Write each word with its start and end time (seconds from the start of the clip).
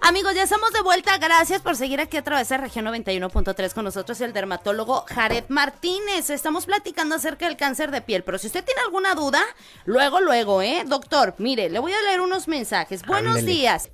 Amigos, 0.00 0.34
ya 0.34 0.44
estamos 0.44 0.72
de 0.72 0.80
vuelta. 0.80 1.18
Gracias 1.18 1.60
por 1.60 1.76
seguir 1.76 2.00
aquí 2.00 2.16
a 2.16 2.24
través 2.24 2.48
de 2.48 2.56
región 2.56 2.86
91.3 2.86 3.74
con 3.74 3.84
nosotros 3.84 4.20
el 4.20 4.32
dermatólogo 4.32 5.04
Jared 5.08 5.44
Martínez. 5.48 6.30
Estamos 6.30 6.66
platicando 6.66 7.16
acerca 7.16 7.46
del 7.46 7.56
cáncer 7.56 7.90
de 7.90 8.00
piel, 8.00 8.22
pero 8.22 8.38
si 8.38 8.46
usted 8.46 8.64
tiene 8.64 8.80
alguna 8.82 9.14
duda, 9.14 9.42
luego, 9.84 10.20
luego, 10.20 10.62
¿eh? 10.62 10.84
Doctor, 10.86 11.34
mire, 11.38 11.68
le 11.68 11.78
voy 11.78 11.92
a 11.92 12.02
leer 12.02 12.20
unos 12.20 12.46
mensajes. 12.46 13.04
Buenos 13.04 13.44
días. 13.44 13.90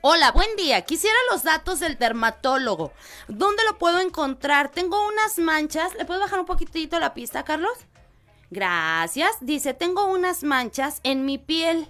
Hola, 0.00 0.32
buen 0.32 0.54
día. 0.56 0.82
Quisiera 0.82 1.16
los 1.30 1.44
datos 1.44 1.80
del 1.80 1.98
dermatólogo. 1.98 2.92
¿Dónde 3.28 3.62
lo 3.64 3.78
puedo 3.78 4.00
encontrar? 4.00 4.70
Tengo 4.70 5.06
unas 5.06 5.38
manchas. 5.38 5.94
¿Le 5.94 6.04
puedo 6.04 6.20
bajar 6.20 6.40
un 6.40 6.46
poquitito 6.46 6.98
la 6.98 7.14
pista, 7.14 7.44
Carlos? 7.44 7.72
Gracias. 8.50 9.36
Dice, 9.40 9.72
tengo 9.72 10.06
unas 10.06 10.42
manchas 10.42 11.00
en 11.04 11.24
mi 11.24 11.38
piel. 11.38 11.88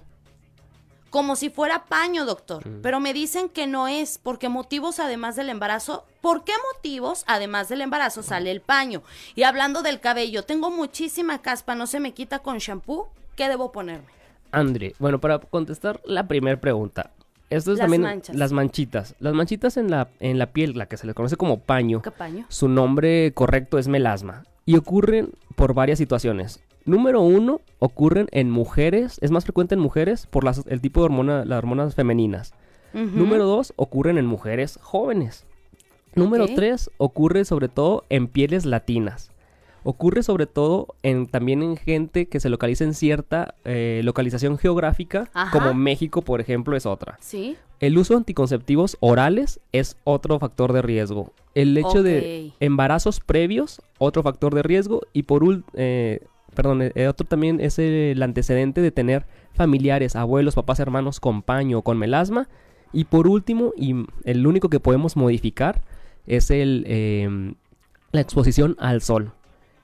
Como 1.09 1.35
si 1.35 1.49
fuera 1.49 1.85
paño, 1.85 2.25
doctor. 2.25 2.63
Pero 2.81 2.99
me 2.99 3.13
dicen 3.13 3.49
que 3.49 3.65
no 3.67 3.87
es, 3.87 4.17
porque 4.17 4.49
motivos 4.49 4.99
además 4.99 5.35
del 5.35 5.49
embarazo. 5.49 6.05
¿Por 6.21 6.43
qué 6.43 6.51
motivos 6.73 7.23
además 7.27 7.69
del 7.69 7.81
embarazo 7.81 8.23
sale 8.23 8.51
el 8.51 8.61
paño? 8.61 9.01
Y 9.35 9.43
hablando 9.43 9.83
del 9.83 9.99
cabello, 10.01 10.43
tengo 10.43 10.69
muchísima 10.69 11.41
caspa, 11.41 11.75
no 11.75 11.87
se 11.87 11.99
me 11.99 12.13
quita 12.13 12.39
con 12.39 12.57
shampoo. 12.57 13.07
¿Qué 13.35 13.47
debo 13.47 13.71
ponerme? 13.71 14.07
Andre, 14.51 14.95
bueno, 14.99 15.19
para 15.19 15.39
contestar 15.39 16.01
la 16.05 16.27
primera 16.27 16.59
pregunta. 16.59 17.11
Esto 17.49 17.71
es 17.71 17.77
Las 17.77 17.83
también 17.85 18.01
manchas. 18.01 18.35
las 18.35 18.51
manchitas. 18.51 19.15
Las 19.19 19.33
manchitas 19.33 19.77
en 19.77 19.89
la, 19.89 20.09
en 20.19 20.37
la 20.37 20.47
piel, 20.47 20.77
la 20.77 20.87
que 20.87 20.97
se 20.97 21.05
les 21.07 21.15
conoce 21.15 21.37
como 21.37 21.59
paño, 21.59 22.01
¿Qué 22.01 22.11
paño? 22.11 22.45
su 22.49 22.67
nombre 22.67 23.31
correcto 23.33 23.77
es 23.77 23.87
melasma. 23.87 24.43
Y 24.65 24.75
ocurren 24.75 25.31
por 25.55 25.73
varias 25.73 25.97
situaciones. 25.97 26.59
Número 26.87 27.21
uno, 27.21 27.61
ocurren 27.79 28.27
en 28.31 28.49
mujeres, 28.49 29.19
es 29.21 29.29
más 29.29 29.43
frecuente 29.43 29.75
en 29.75 29.81
mujeres 29.81 30.25
por 30.25 30.43
las- 30.43 30.65
el 30.67 30.81
tipo 30.81 31.01
de 31.01 31.05
hormona, 31.05 31.45
las 31.45 31.59
hormonas 31.59 31.93
femeninas. 31.93 32.53
Número 32.93 33.45
dos, 33.45 33.73
ocurren 33.75 34.17
en 34.17 34.25
mujeres 34.25 34.79
jóvenes. 34.81 35.45
Número 36.15 36.47
tres, 36.55 36.89
ocurre 36.97 37.45
sobre 37.45 37.67
todo 37.67 38.03
en 38.09 38.27
pieles 38.27 38.65
latinas. 38.65 39.29
Ocurre 39.83 40.23
sobre 40.23 40.47
todo 40.47 40.87
en, 41.03 41.27
también 41.27 41.61
en 41.61 41.77
gente 41.77 42.25
que 42.25 42.39
se 42.39 42.49
localiza 42.49 42.83
en 42.85 42.93
cierta 42.95 43.53
eh, 43.65 44.01
localización 44.03 44.57
geográfica, 44.57 45.29
Ajá. 45.33 45.51
como 45.57 45.73
México, 45.75 46.23
por 46.23 46.41
ejemplo, 46.41 46.75
es 46.75 46.85
otra. 46.87 47.17
¿Sí? 47.21 47.55
El 47.79 47.97
uso 47.97 48.13
de 48.15 48.17
anticonceptivos 48.19 48.97
orales 48.99 49.59
es 49.71 49.95
otro 50.03 50.39
factor 50.39 50.73
de 50.73 50.81
riesgo. 50.81 51.31
El 51.53 51.77
hecho 51.77 52.01
de 52.01 52.51
embarazos 52.59 53.19
previos, 53.19 53.81
otro 53.99 54.23
factor 54.23 54.55
de 54.55 54.63
riesgo. 54.63 55.01
Y 55.13 55.23
por 55.23 55.43
eh, 55.75 56.21
perdón, 56.57 56.81
eh, 56.93 57.07
otro 57.07 57.25
también 57.25 57.59
es 57.61 57.79
el 57.79 58.21
antecedente 58.21 58.81
de 58.81 58.91
tener 58.91 59.25
familiares, 59.53 60.15
abuelos, 60.17 60.55
papás, 60.55 60.79
hermanos 60.81 61.19
con 61.21 61.41
paño 61.41 61.77
o 61.79 61.81
con 61.83 61.97
melasma. 61.97 62.49
Y 62.91 63.05
por 63.05 63.27
último, 63.27 63.71
y 63.77 63.93
el 64.25 64.45
único 64.47 64.67
que 64.69 64.79
podemos 64.79 65.15
modificar 65.15 65.81
es 66.25 66.51
el, 66.51 66.83
eh, 66.87 67.53
la 68.11 68.21
exposición 68.21 68.75
al 68.79 69.01
sol. 69.01 69.31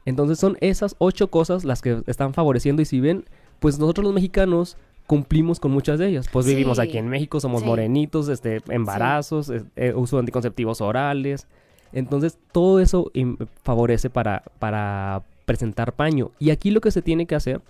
Entonces 0.06 0.40
son 0.40 0.58
esas 0.62 0.96
ocho 1.00 1.30
cosas 1.30 1.64
las 1.64 1.82
que 1.82 2.02
están 2.08 2.34
favoreciendo 2.34 2.82
y 2.82 2.86
si 2.86 3.00
ven, 3.00 3.26
pues 3.60 3.80
nosotros 3.80 4.04
los 4.04 4.14
mexicanos 4.14 4.76
cumplimos 5.08 5.60
con 5.60 5.72
muchas 5.72 6.00
de 6.00 6.08
ellas. 6.08 6.28
Pues 6.32 6.46
vivimos 6.46 6.80
aquí 6.80 6.98
en 6.98 7.08
México, 7.08 7.40
somos 7.40 7.62
Sí. 7.62 7.68
morenitos, 7.68 8.30
este, 8.30 8.62
embarazos, 8.70 9.52
eh, 9.76 9.94
uso 9.96 10.16
de 10.18 10.22
anticonceptivos 10.22 10.82
orales. 10.82 11.48
Entonces 11.92 12.38
todo 12.52 12.80
eso 12.80 13.12
im- 13.14 13.38
favorece 13.64 14.10
para, 14.10 14.44
para 14.60 15.24
presentar 15.46 15.94
paño. 15.94 16.32
Y 16.40 16.50
aquí 16.52 16.72
lo 16.72 16.82
que 16.82 16.92
se 16.92 17.02
tiene 17.02 17.26
que 17.26 17.36
hacer 17.36 17.62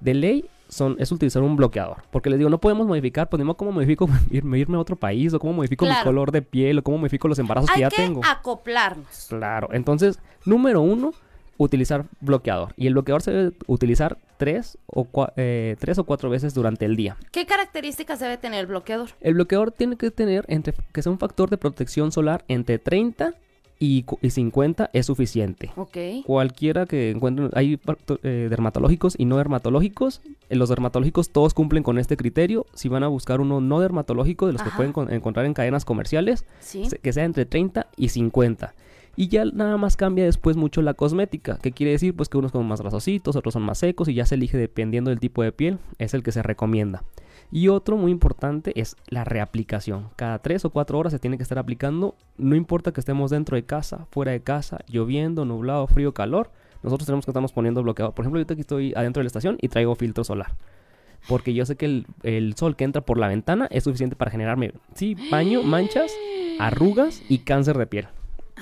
de 0.00 0.14
ley 0.14 0.44
son, 0.68 0.96
es 0.98 1.12
utilizar 1.12 1.42
un 1.42 1.56
bloqueador. 1.56 1.98
Porque 2.10 2.30
les 2.30 2.38
digo, 2.38 2.48
no 2.50 2.58
podemos 2.58 2.86
modificar, 2.86 3.28
pues 3.28 3.44
ni 3.44 3.54
cómo 3.54 3.72
modifico 3.72 4.08
irme, 4.30 4.58
irme 4.58 4.76
a 4.76 4.80
otro 4.80 4.96
país, 4.96 5.32
o 5.34 5.38
cómo 5.38 5.52
modifico 5.52 5.84
Claro. 5.84 6.00
mi 6.00 6.04
color 6.04 6.32
de 6.32 6.42
piel, 6.42 6.78
o 6.78 6.82
cómo 6.82 6.98
modifico 6.98 7.28
los 7.28 7.38
embarazos 7.38 7.68
Hay 7.70 7.76
que 7.76 7.80
ya 7.82 7.88
que 7.90 7.96
tengo. 7.96 8.20
acoplarnos. 8.24 9.26
Claro, 9.28 9.68
entonces, 9.72 10.18
número 10.44 10.80
uno, 10.80 11.12
utilizar 11.58 12.06
bloqueador. 12.20 12.72
Y 12.76 12.86
el 12.86 12.94
bloqueador 12.94 13.22
se 13.22 13.30
debe 13.30 13.52
utilizar 13.66 14.16
tres 14.38 14.78
o, 14.86 15.04
cua- 15.04 15.32
eh, 15.36 15.76
tres 15.78 15.98
o 15.98 16.04
cuatro 16.04 16.30
veces 16.30 16.54
durante 16.54 16.86
el 16.86 16.96
día. 16.96 17.16
¿Qué 17.30 17.46
características 17.46 18.18
debe 18.18 18.38
tener 18.38 18.60
el 18.60 18.66
bloqueador? 18.66 19.10
El 19.20 19.34
bloqueador 19.34 19.70
tiene 19.70 19.96
que 19.96 20.10
tener 20.10 20.44
entre, 20.48 20.74
que 20.92 21.02
sea 21.02 21.12
un 21.12 21.18
factor 21.18 21.50
de 21.50 21.58
protección 21.58 22.10
solar 22.10 22.44
entre 22.48 22.78
30 22.78 23.34
y, 23.84 24.04
y 24.20 24.30
50 24.30 24.90
es 24.92 25.06
suficiente. 25.06 25.72
Ok. 25.74 25.96
Cualquiera 26.24 26.86
que 26.86 27.10
encuentren, 27.10 27.50
hay 27.52 27.80
eh, 28.22 28.46
dermatológicos 28.48 29.16
y 29.18 29.24
no 29.24 29.38
dermatológicos. 29.38 30.22
En 30.50 30.60
los 30.60 30.68
dermatológicos 30.68 31.30
todos 31.30 31.52
cumplen 31.52 31.82
con 31.82 31.98
este 31.98 32.16
criterio. 32.16 32.64
Si 32.74 32.88
van 32.88 33.02
a 33.02 33.08
buscar 33.08 33.40
uno 33.40 33.60
no 33.60 33.80
dermatológico, 33.80 34.46
de 34.46 34.52
los 34.52 34.62
Ajá. 34.62 34.70
que 34.70 34.76
pueden 34.76 34.92
con- 34.92 35.12
encontrar 35.12 35.46
en 35.46 35.54
cadenas 35.54 35.84
comerciales, 35.84 36.44
Sí. 36.60 36.84
que 37.02 37.12
sea 37.12 37.24
entre 37.24 37.44
30 37.44 37.88
y 37.96 38.10
50. 38.10 38.72
Y 39.16 39.26
ya 39.28 39.44
nada 39.46 39.76
más 39.76 39.96
cambia 39.96 40.24
después 40.24 40.56
mucho 40.56 40.80
la 40.80 40.94
cosmética. 40.94 41.58
¿Qué 41.60 41.72
quiere 41.72 41.90
decir? 41.90 42.14
Pues 42.14 42.28
que 42.28 42.38
unos 42.38 42.52
son 42.52 42.66
más 42.66 42.80
grasositos, 42.80 43.34
otros 43.34 43.52
son 43.52 43.62
más 43.62 43.78
secos 43.78 44.06
y 44.08 44.14
ya 44.14 44.26
se 44.26 44.36
elige 44.36 44.56
dependiendo 44.56 45.10
del 45.10 45.18
tipo 45.18 45.42
de 45.42 45.50
piel. 45.50 45.78
Es 45.98 46.14
el 46.14 46.22
que 46.22 46.30
se 46.30 46.42
recomienda. 46.42 47.02
Y 47.54 47.68
otro 47.68 47.98
muy 47.98 48.10
importante 48.10 48.72
es 48.80 48.96
la 49.08 49.24
reaplicación. 49.24 50.08
Cada 50.16 50.38
3 50.38 50.64
o 50.64 50.70
4 50.70 50.98
horas 50.98 51.12
se 51.12 51.18
tiene 51.18 51.36
que 51.36 51.42
estar 51.42 51.58
aplicando. 51.58 52.16
No 52.38 52.56
importa 52.56 52.92
que 52.92 53.00
estemos 53.00 53.30
dentro 53.30 53.56
de 53.56 53.66
casa, 53.66 54.06
fuera 54.10 54.32
de 54.32 54.40
casa, 54.42 54.78
lloviendo, 54.88 55.44
nublado, 55.44 55.86
frío, 55.86 56.14
calor. 56.14 56.50
Nosotros 56.82 57.04
tenemos 57.04 57.26
que 57.26 57.30
estarnos 57.30 57.52
poniendo 57.52 57.82
bloqueador. 57.82 58.14
Por 58.14 58.24
ejemplo, 58.24 58.38
ahorita 58.38 58.54
aquí 58.54 58.62
estoy 58.62 58.94
adentro 58.96 59.20
de 59.20 59.24
la 59.24 59.26
estación 59.26 59.58
y 59.60 59.68
traigo 59.68 59.94
filtro 59.94 60.24
solar. 60.24 60.56
Porque 61.28 61.52
yo 61.52 61.66
sé 61.66 61.76
que 61.76 61.84
el, 61.84 62.06
el 62.22 62.54
sol 62.56 62.74
que 62.74 62.84
entra 62.84 63.02
por 63.02 63.18
la 63.18 63.28
ventana 63.28 63.68
es 63.70 63.84
suficiente 63.84 64.16
para 64.16 64.30
generarme, 64.30 64.72
sí, 64.94 65.14
paño, 65.30 65.62
manchas, 65.62 66.10
arrugas 66.58 67.22
y 67.28 67.40
cáncer 67.40 67.76
de 67.76 67.86
piel. 67.86 68.08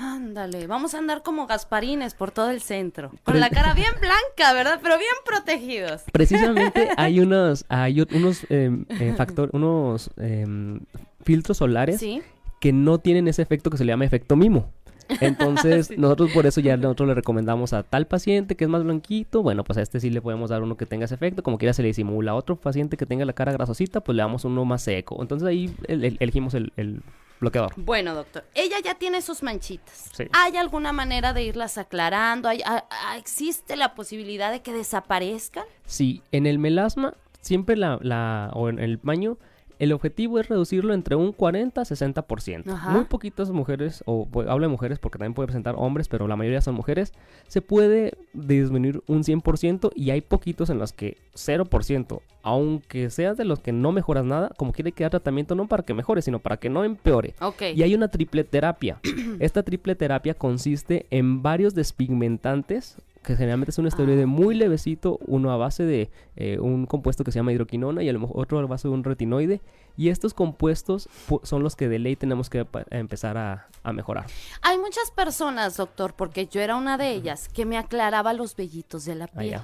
Ándale, 0.03 0.65
vamos 0.65 0.95
a 0.95 0.97
andar 0.97 1.21
como 1.21 1.45
gasparines 1.45 2.15
por 2.15 2.31
todo 2.31 2.49
el 2.49 2.59
centro. 2.61 3.11
Con 3.23 3.39
la 3.39 3.51
cara 3.51 3.75
bien 3.75 3.91
blanca, 3.99 4.51
¿verdad? 4.53 4.79
Pero 4.81 4.97
bien 4.97 5.11
protegidos. 5.23 6.01
Precisamente 6.11 6.89
hay 6.97 7.19
unos, 7.19 7.65
hay 7.69 8.01
unos 8.11 8.45
em, 8.49 8.85
eh, 8.89 9.13
factor, 9.15 9.51
unos 9.53 10.09
em, 10.17 10.79
filtros 11.23 11.57
solares 11.57 11.99
Sí. 11.99 12.23
que 12.59 12.73
no 12.73 12.97
tienen 12.97 13.27
ese 13.27 13.43
efecto 13.43 13.69
que 13.69 13.77
se 13.77 13.85
le 13.85 13.91
llama 13.91 14.05
efecto 14.05 14.35
mimo. 14.35 14.71
Entonces, 15.19 15.87
Sí. 15.89 15.95
nosotros 15.97 16.31
por 16.31 16.47
eso 16.47 16.61
ya 16.61 16.77
nosotros 16.77 17.07
le 17.09 17.13
recomendamos 17.13 17.73
a 17.73 17.83
tal 17.83 18.07
paciente 18.07 18.55
que 18.55 18.63
es 18.63 18.69
más 18.71 18.83
blanquito, 18.83 19.43
bueno, 19.43 19.63
pues 19.63 19.77
a 19.77 19.83
este 19.83 19.99
sí 19.99 20.09
le 20.09 20.19
podemos 20.21 20.49
dar 20.49 20.63
uno 20.63 20.77
que 20.77 20.87
tenga 20.87 21.05
ese 21.05 21.13
efecto, 21.13 21.43
como 21.43 21.59
quiera 21.59 21.73
se 21.73 21.83
le 21.83 21.89
disimula. 21.89 22.31
A 22.31 22.35
otro 22.35 22.55
paciente 22.55 22.97
que 22.97 23.05
tenga 23.05 23.23
la 23.25 23.33
cara 23.33 23.51
grasosita, 23.51 24.01
pues 24.01 24.15
le 24.15 24.23
damos 24.23 24.45
uno 24.45 24.65
más 24.65 24.81
seco. 24.81 25.17
Entonces 25.21 25.47
ahí 25.47 25.71
el- 25.87 26.05
el- 26.05 26.17
elegimos 26.19 26.55
el, 26.55 26.73
el 26.75 27.03
bloqueador. 27.41 27.73
Bueno, 27.75 28.15
doctor, 28.15 28.45
ella 28.53 28.77
ya 28.83 28.95
tiene 28.95 29.21
sus 29.21 29.43
manchitas. 29.43 30.09
Sí. 30.15 30.23
¿Hay 30.31 30.55
alguna 30.55 30.93
manera 30.93 31.33
de 31.33 31.43
irlas 31.43 31.77
aclarando? 31.77 32.47
¿Hay- 32.47 32.61
a- 32.61 32.85
a- 32.89 33.17
¿Existe 33.17 33.75
la 33.75 33.93
posibilidad 33.95 34.51
de 34.51 34.61
que 34.61 34.71
desaparezcan? 34.71 35.65
Sí, 35.85 36.21
en 36.31 36.45
el 36.45 36.59
melasma, 36.59 37.15
siempre 37.41 37.75
la, 37.75 37.97
la 38.01 38.51
o 38.53 38.69
en 38.69 38.79
el 38.79 38.99
paño, 38.99 39.37
el 39.81 39.93
objetivo 39.93 40.37
es 40.37 40.47
reducirlo 40.47 40.93
entre 40.93 41.15
un 41.15 41.31
40 41.31 41.81
a 41.81 41.83
60%. 41.83 42.71
Ajá. 42.71 42.91
Muy 42.91 43.05
poquitas 43.05 43.49
mujeres, 43.49 44.03
o 44.05 44.27
pues, 44.27 44.47
hablo 44.47 44.67
de 44.67 44.71
mujeres 44.71 44.99
porque 44.99 45.17
también 45.17 45.33
puede 45.33 45.47
presentar 45.47 45.73
hombres, 45.75 46.07
pero 46.07 46.27
la 46.27 46.35
mayoría 46.35 46.61
son 46.61 46.75
mujeres, 46.75 47.13
se 47.47 47.63
puede 47.63 48.13
disminuir 48.31 49.01
un 49.07 49.23
100% 49.23 49.91
y 49.95 50.11
hay 50.11 50.21
poquitos 50.21 50.69
en 50.69 50.77
los 50.77 50.93
que 50.93 51.17
0%, 51.33 52.21
aunque 52.43 53.09
seas 53.09 53.37
de 53.37 53.45
los 53.45 53.59
que 53.59 53.71
no 53.71 53.91
mejoras 53.91 54.23
nada, 54.23 54.51
como 54.55 54.71
quiere 54.71 54.91
que 54.91 55.03
dar 55.03 55.09
tratamiento 55.09 55.55
no 55.55 55.67
para 55.67 55.81
que 55.81 55.95
mejore, 55.95 56.21
sino 56.21 56.37
para 56.37 56.57
que 56.57 56.69
no 56.69 56.83
empeore. 56.83 57.33
Ok. 57.41 57.63
Y 57.73 57.81
hay 57.81 57.95
una 57.95 58.09
triple 58.09 58.43
terapia. 58.43 58.99
Esta 59.39 59.63
triple 59.63 59.95
terapia 59.95 60.35
consiste 60.35 61.07
en 61.09 61.41
varios 61.41 61.73
despigmentantes, 61.73 62.97
que 63.23 63.35
generalmente 63.35 63.69
es 63.71 63.77
un 63.77 63.87
esteroide 63.87 64.23
Ah, 64.23 64.27
muy 64.27 64.55
levecito, 64.55 65.19
uno 65.27 65.51
a 65.51 65.57
base 65.57 65.83
de 65.83 66.09
eh, 66.35 66.57
un 66.59 66.85
compuesto 66.87 67.23
que 67.23 67.31
se 67.31 67.39
llama 67.39 67.51
hidroquinona 67.53 68.01
y 68.03 68.09
a 68.09 68.13
lo 68.13 68.19
mejor 68.19 68.41
otro 68.41 68.59
a 68.59 68.65
base 68.65 68.87
de 68.87 68.93
un 68.93 69.03
retinoide. 69.03 69.61
Y 69.97 70.09
estos 70.09 70.33
compuestos 70.33 71.09
pu- 71.29 71.41
son 71.43 71.61
los 71.63 71.75
que 71.75 71.87
de 71.89 71.99
ley 71.99 72.15
tenemos 72.15 72.49
que 72.49 72.65
empezar 72.89 73.37
a, 73.37 73.67
a 73.83 73.93
mejorar. 73.93 74.25
Hay 74.61 74.77
muchas 74.77 75.11
personas, 75.11 75.77
doctor, 75.77 76.13
porque 76.15 76.47
yo 76.47 76.61
era 76.61 76.75
una 76.75 76.97
de 76.97 77.11
ellas, 77.11 77.49
que 77.49 77.65
me 77.65 77.77
aclaraba 77.77 78.33
los 78.33 78.55
vellitos 78.55 79.05
de 79.05 79.15
la 79.15 79.25
Ah, 79.25 79.39
piel. 79.39 79.59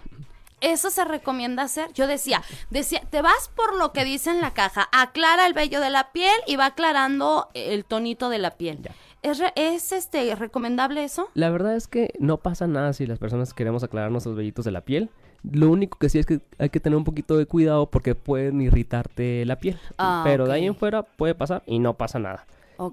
¿Eso 0.60 0.90
se 0.90 1.06
recomienda 1.06 1.62
hacer? 1.62 1.94
Yo 1.94 2.08
decía, 2.08 2.42
decía, 2.72 3.02
te 3.12 3.22
vas 3.22 3.52
por 3.56 3.78
lo 3.78 3.92
que 3.94 4.04
dice 4.04 4.32
en 4.32 4.42
la 4.42 4.56
caja, 4.56 4.90
aclara 4.92 5.46
el 5.46 5.54
vello 5.54 5.80
de 5.80 5.92
la 5.92 6.12
piel 6.12 6.34
y 6.48 6.56
va 6.56 6.66
aclarando 6.68 7.48
el 7.54 7.86
tonito 7.86 8.30
de 8.30 8.40
la 8.40 8.52
piel. 8.58 8.80
Ya. 8.82 8.92
¿Es, 9.24 9.40
re- 9.40 9.54
es 9.56 9.92
este 9.92 10.34
recomendable 10.36 11.04
eso? 11.04 11.30
La 11.34 11.50
verdad 11.50 11.76
es 11.76 11.88
que 11.88 12.14
no 12.20 12.38
pasa 12.38 12.68
nada 12.68 12.94
si 12.94 13.06
las 13.06 13.20
personas 13.20 13.54
queremos 13.54 13.84
aclarar 13.84 14.12
nuestros 14.12 14.36
vellitos 14.36 14.66
de 14.66 14.72
la 14.72 14.82
piel. 14.82 15.10
Lo 15.50 15.70
único 15.70 15.98
que 16.00 16.10
sí 16.10 16.20
es 16.20 16.26
que 16.26 16.40
hay 16.58 16.70
que 16.70 16.80
tener 16.80 16.98
un 16.98 17.04
poquito 17.04 17.38
de 17.38 17.46
cuidado 17.46 17.90
porque 17.90 18.16
pueden 18.16 18.60
irritarte 18.62 19.46
la 19.46 19.58
piel. 19.60 19.78
Ah, 19.98 20.22
Pero 20.26 20.46
de 20.48 20.54
ahí 20.54 20.66
en 20.66 20.76
fuera 20.76 21.04
puede 21.04 21.36
pasar 21.36 21.64
y 21.66 21.80
no 21.80 21.96
pasa 21.96 22.20
nada. 22.20 22.46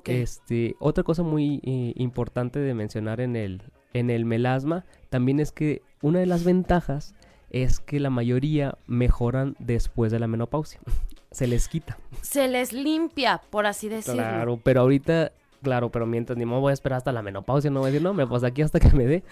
Este, 0.07 0.77
otra 0.79 1.05
cosa 1.05 1.23
muy 1.23 1.61
eh, 1.65 1.93
importante 1.97 2.59
de 2.59 2.73
mencionar 2.75 3.21
en 3.21 3.37
el, 3.37 3.63
en 3.93 4.09
el 4.11 4.25
melasma 4.25 4.85
también 5.11 5.41
es 5.41 5.53
que 5.53 5.83
una 6.01 6.21
de 6.21 6.27
las 6.27 6.43
ventajas 6.45 7.15
es 7.51 7.81
que 7.81 8.01
la 8.01 8.11
mayoría 8.11 8.77
mejoran 8.87 9.57
después 9.59 10.11
de 10.11 10.19
la 10.19 10.27
menopausia. 10.27 10.81
Se 11.31 11.47
les 11.49 11.69
quita. 11.69 11.99
Se 12.23 12.47
les 12.49 12.73
limpia, 12.73 13.43
por 13.51 13.67
así 13.67 13.89
decirlo. 13.89 14.23
Claro, 14.23 14.61
pero 14.63 14.81
ahorita, 14.83 15.33
claro, 15.65 15.91
pero 15.91 16.07
mientras 16.07 16.39
ni 16.39 16.45
modo 16.45 16.61
voy 16.61 16.71
a 16.71 16.75
esperar 16.75 16.99
hasta 16.99 17.11
la 17.11 17.23
menopausia, 17.23 17.71
no 17.73 17.81
voy 17.81 17.89
a 17.89 17.91
decir, 17.91 18.03
no, 18.03 18.11
hombre, 18.11 18.27
pues 18.29 18.45
aquí 18.45 18.63
hasta 18.63 18.79
que 18.79 18.91
me 18.91 19.05
dé. 19.07 19.25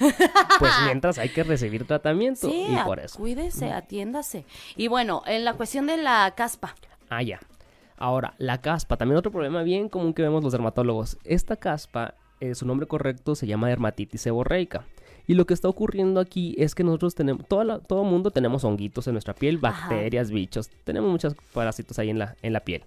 Pues 0.59 0.73
mientras 0.87 1.19
hay 1.19 1.29
que 1.29 1.45
recibir 1.45 1.87
tratamiento 1.87 2.49
Sí, 2.51 2.67
y 2.69 2.77
por 2.85 2.99
eso. 2.99 3.17
cuídese, 3.19 3.71
atiéndase. 3.71 4.45
Y 4.77 4.89
bueno, 4.89 5.23
en 5.27 5.45
la 5.45 5.55
cuestión 5.55 5.87
de 5.87 5.97
la 5.99 6.33
caspa. 6.37 6.75
Ah, 7.09 7.23
ya. 7.23 7.39
Ahora, 7.97 8.35
la 8.39 8.61
caspa, 8.61 8.97
también 8.97 9.19
otro 9.19 9.31
problema 9.31 9.63
bien 9.63 9.89
común 9.89 10.13
que 10.13 10.23
vemos 10.23 10.43
los 10.43 10.53
dermatólogos. 10.53 11.19
Esta 11.23 11.55
caspa, 11.57 12.15
eh, 12.41 12.57
su 12.57 12.67
nombre 12.67 12.89
correcto 12.89 13.37
se 13.37 13.47
llama 13.47 13.69
dermatitis 13.69 14.23
seborreica. 14.23 14.85
Y 15.29 15.35
lo 15.35 15.47
que 15.47 15.55
está 15.55 15.69
ocurriendo 15.69 16.19
aquí 16.19 16.57
es 16.59 16.75
que 16.75 16.83
nosotros 16.83 17.15
tenemos, 17.15 17.47
toda 17.47 17.63
la- 17.63 17.79
todo 17.79 18.03
mundo 18.03 18.33
tenemos 18.33 18.65
honguitos 18.65 19.07
en 19.07 19.13
nuestra 19.15 19.35
piel, 19.35 19.61
Ajá. 19.63 19.89
bacterias, 19.89 20.33
bichos, 20.33 20.69
tenemos 20.83 21.11
muchos 21.13 21.37
parásitos 21.53 21.97
ahí 22.01 22.11
en 22.11 22.19
la, 22.19 22.35
en 22.43 22.53
la 22.53 22.61
piel. 22.61 22.83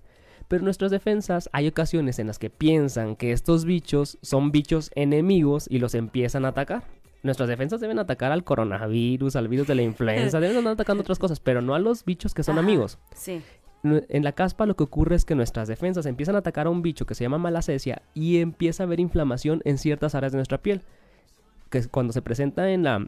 Pero 0.48 0.64
nuestras 0.64 0.92
defensas, 0.92 1.50
hay 1.54 1.68
ocasiones 1.68 2.20
en 2.20 2.28
las 2.28 2.40
que 2.40 2.50
piensan 2.50 3.16
que 3.16 3.32
estos 3.32 3.66
bichos 3.66 4.18
son 4.22 4.52
bichos 4.52 4.92
enemigos 4.96 5.68
y 5.70 5.80
los 5.80 5.96
empiezan 5.96 6.46
a 6.46 6.50
atacar. 6.50 6.84
Nuestras 7.24 7.50
defensas 7.50 7.82
deben 7.82 7.98
atacar 7.98 8.32
al 8.32 8.44
coronavirus, 8.44 9.36
al 9.36 9.48
virus 9.48 9.68
de 9.68 9.76
la 9.76 9.82
influenza, 9.82 10.40
deben 10.42 10.58
andar 10.58 10.74
atacando 10.74 11.02
otras 11.02 11.18
cosas, 11.18 11.40
pero 11.40 11.62
no 11.62 11.74
a 11.74 11.80
los 11.80 12.06
bichos 12.06 12.34
que 12.34 12.44
son 12.44 12.60
amigos. 12.60 13.00
Sí. 13.16 13.42
En 13.84 14.24
la 14.24 14.32
caspa 14.32 14.66
lo 14.66 14.76
que 14.76 14.84
ocurre 14.84 15.16
es 15.16 15.26
que 15.26 15.36
nuestras 15.36 15.68
defensas 15.68 16.06
empiezan 16.08 16.36
a 16.36 16.40
atacar 16.40 16.68
a 16.68 16.72
un 16.72 16.82
bicho 16.82 17.06
que 17.06 17.14
se 17.14 17.24
llama 17.24 17.38
malacesia 17.38 18.02
y 18.16 18.38
empieza 18.38 18.82
a 18.82 18.86
haber 18.86 19.00
inflamación 19.00 19.62
en 19.64 19.78
ciertas 19.78 20.16
áreas 20.16 20.32
de 20.32 20.38
nuestra 20.38 20.60
piel. 20.60 20.82
Que 21.70 21.88
cuando 21.88 22.14
se 22.14 22.22
presenta 22.22 22.72
en 22.72 22.84
la 22.84 23.08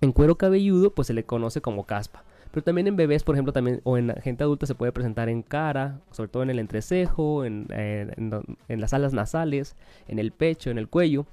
en 0.00 0.12
cuero 0.12 0.36
cabelludo, 0.36 0.94
pues 0.94 1.06
se 1.08 1.14
le 1.14 1.24
conoce 1.24 1.60
como 1.60 1.84
caspa. 1.84 2.24
Pero 2.50 2.64
también 2.64 2.86
en 2.86 2.96
bebés, 2.96 3.22
por 3.22 3.34
ejemplo, 3.34 3.52
también 3.52 3.80
o 3.84 3.96
en 3.96 4.14
gente 4.22 4.42
adulta 4.42 4.66
se 4.66 4.74
puede 4.74 4.92
presentar 4.92 5.28
en 5.28 5.42
cara, 5.42 6.00
sobre 6.10 6.28
todo 6.28 6.42
en 6.42 6.50
el 6.50 6.58
entrecejo, 6.58 7.44
en, 7.44 7.66
eh, 7.70 8.10
en 8.16 8.80
las 8.80 8.92
alas 8.92 9.12
nasales, 9.12 9.76
en 10.08 10.18
el 10.18 10.32
pecho, 10.32 10.70
en 10.70 10.78
el 10.78 10.88
cuello. 10.88 11.26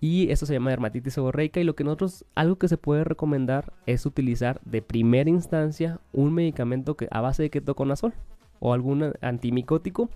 Y 0.00 0.30
esto 0.30 0.46
se 0.46 0.54
llama 0.54 0.70
dermatitis 0.70 1.12
seborreica 1.14 1.60
y 1.60 1.64
lo 1.64 1.74
que 1.74 1.84
nosotros, 1.84 2.24
algo 2.34 2.56
que 2.56 2.68
se 2.68 2.78
puede 2.78 3.04
recomendar 3.04 3.72
es 3.84 4.06
utilizar 4.06 4.60
de 4.64 4.80
primera 4.80 5.28
instancia 5.28 6.00
un 6.12 6.32
medicamento 6.32 6.96
que 6.96 7.06
a 7.10 7.20
base 7.20 7.42
de 7.42 7.50
ketoconazol 7.50 8.14
o 8.60 8.72
algún 8.72 9.12
antimicótico 9.20 10.08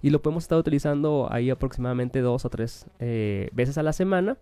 y 0.00 0.10
lo 0.10 0.22
podemos 0.22 0.44
estar 0.44 0.58
utilizando 0.58 1.28
ahí 1.30 1.50
aproximadamente 1.50 2.20
dos 2.20 2.44
o 2.44 2.50
tres 2.50 2.86
eh, 3.00 3.48
veces 3.52 3.78
a 3.78 3.82
la 3.82 3.92
semana. 3.92 4.36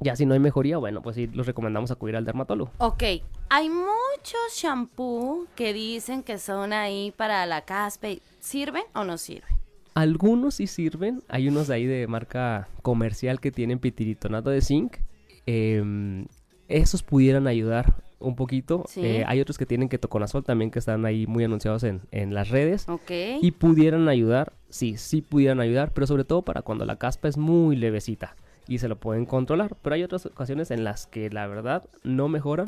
Ya 0.00 0.14
si 0.14 0.26
no 0.26 0.34
hay 0.34 0.40
mejoría, 0.40 0.76
bueno, 0.78 1.02
pues 1.02 1.16
sí, 1.16 1.26
los 1.32 1.46
recomendamos 1.46 1.90
acudir 1.90 2.16
al 2.16 2.24
dermatólogo. 2.24 2.70
Ok, 2.78 3.02
hay 3.48 3.70
muchos 3.70 4.54
shampoo 4.54 5.46
que 5.54 5.72
dicen 5.72 6.22
que 6.22 6.38
son 6.38 6.72
ahí 6.72 7.12
para 7.16 7.46
la 7.46 7.62
caspa. 7.62 8.08
¿Sirven 8.40 8.84
o 8.94 9.04
no 9.04 9.16
sirven? 9.18 9.56
Algunos 9.94 10.56
sí 10.56 10.66
sirven, 10.66 11.22
hay 11.28 11.48
unos 11.48 11.68
de 11.68 11.74
ahí 11.74 11.86
de 11.86 12.06
marca 12.06 12.68
comercial 12.82 13.40
que 13.40 13.50
tienen 13.50 13.78
pitiritonato 13.78 14.50
de 14.50 14.60
zinc. 14.60 14.98
em, 15.46 16.26
esos 16.68 17.02
pudieran 17.04 17.46
ayudar 17.46 17.94
un 18.18 18.34
poquito. 18.34 18.84
Sí. 18.88 19.00
Eh, 19.04 19.24
hay 19.26 19.40
otros 19.40 19.56
que 19.56 19.66
tienen 19.66 19.88
ketoconazol 19.88 20.42
también 20.42 20.70
que 20.70 20.80
están 20.80 21.06
ahí 21.06 21.26
muy 21.26 21.44
anunciados 21.44 21.84
en, 21.84 22.02
en 22.10 22.34
las 22.34 22.48
redes. 22.48 22.88
Ok. 22.88 23.10
Y 23.40 23.52
pudieran 23.52 24.08
ayudar, 24.08 24.52
sí, 24.68 24.96
sí 24.96 25.22
pudieran 25.22 25.60
ayudar, 25.60 25.92
pero 25.92 26.06
sobre 26.06 26.24
todo 26.24 26.42
para 26.42 26.62
cuando 26.62 26.84
la 26.84 26.96
caspa 26.96 27.28
es 27.28 27.36
muy 27.38 27.76
levecita 27.76 28.34
y 28.68 28.78
se 28.78 28.88
lo 28.88 28.96
pueden 28.96 29.26
controlar. 29.26 29.76
Pero 29.82 29.94
hay 29.94 30.02
otras 30.02 30.26
ocasiones 30.26 30.70
en 30.70 30.84
las 30.84 31.06
que 31.06 31.30
la 31.30 31.46
verdad 31.46 31.88
no 32.02 32.28
mejora 32.28 32.66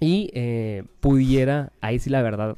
y 0.00 0.30
eh, 0.32 0.84
pudiera, 1.00 1.72
ahí 1.80 1.98
sí 1.98 2.10
la 2.10 2.22
verdad, 2.22 2.56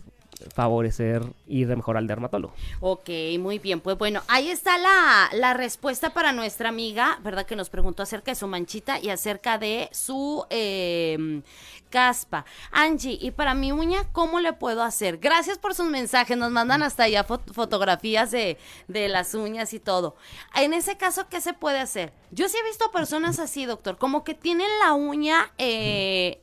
favorecer 0.55 1.23
ir 1.47 1.69
de 1.69 1.77
mejor 1.77 1.97
al 1.97 2.07
dermatólogo. 2.07 2.55
Ok, 2.81 3.09
muy 3.39 3.59
bien. 3.59 3.81
Pues 3.81 3.99
bueno, 3.99 4.23
ahí 4.29 4.49
está 4.49 4.79
la, 4.79 5.29
la 5.33 5.55
respuesta 5.55 6.11
para 6.15 6.33
nuestra 6.33 6.69
amiga, 6.69 7.19
¿verdad? 7.23 7.47
Que 7.47 7.57
nos 7.57 7.71
preguntó 7.71 8.03
acerca 8.03 8.31
de 8.31 8.37
su 8.37 8.47
manchita 8.47 8.99
y 9.01 9.11
acerca 9.11 9.59
de 9.59 9.89
su 9.93 10.45
eh, 10.51 11.43
caspa. 11.91 12.45
Angie, 12.71 13.19
y 13.21 13.31
para 13.31 13.55
mi 13.55 13.73
uña, 13.73 14.05
¿cómo 14.13 14.41
le 14.41 14.53
puedo 14.53 14.83
hacer? 14.83 15.19
Gracias 15.19 15.59
por 15.59 15.75
sus 15.75 15.87
mensajes. 15.87 16.37
Nos 16.37 16.51
mandan 16.51 16.83
hasta 16.83 17.05
allá 17.05 17.27
fot- 17.27 17.53
fotografías 17.53 18.31
de, 18.31 18.59
de 18.89 19.09
las 19.09 19.35
uñas 19.35 19.73
y 19.75 19.81
todo. 19.81 20.17
En 20.55 20.73
ese 20.73 20.97
caso, 20.97 21.29
¿qué 21.29 21.41
se 21.41 21.53
puede 21.53 21.79
hacer? 21.81 22.13
Yo 22.31 22.49
sí 22.49 22.57
he 22.59 22.67
visto 22.69 22.91
personas 22.91 23.39
así, 23.39 23.67
doctor, 23.67 23.99
como 23.99 24.25
que 24.25 24.35
tienen 24.35 24.69
la 24.81 24.95
uña... 24.95 25.53
eh, 25.59 26.41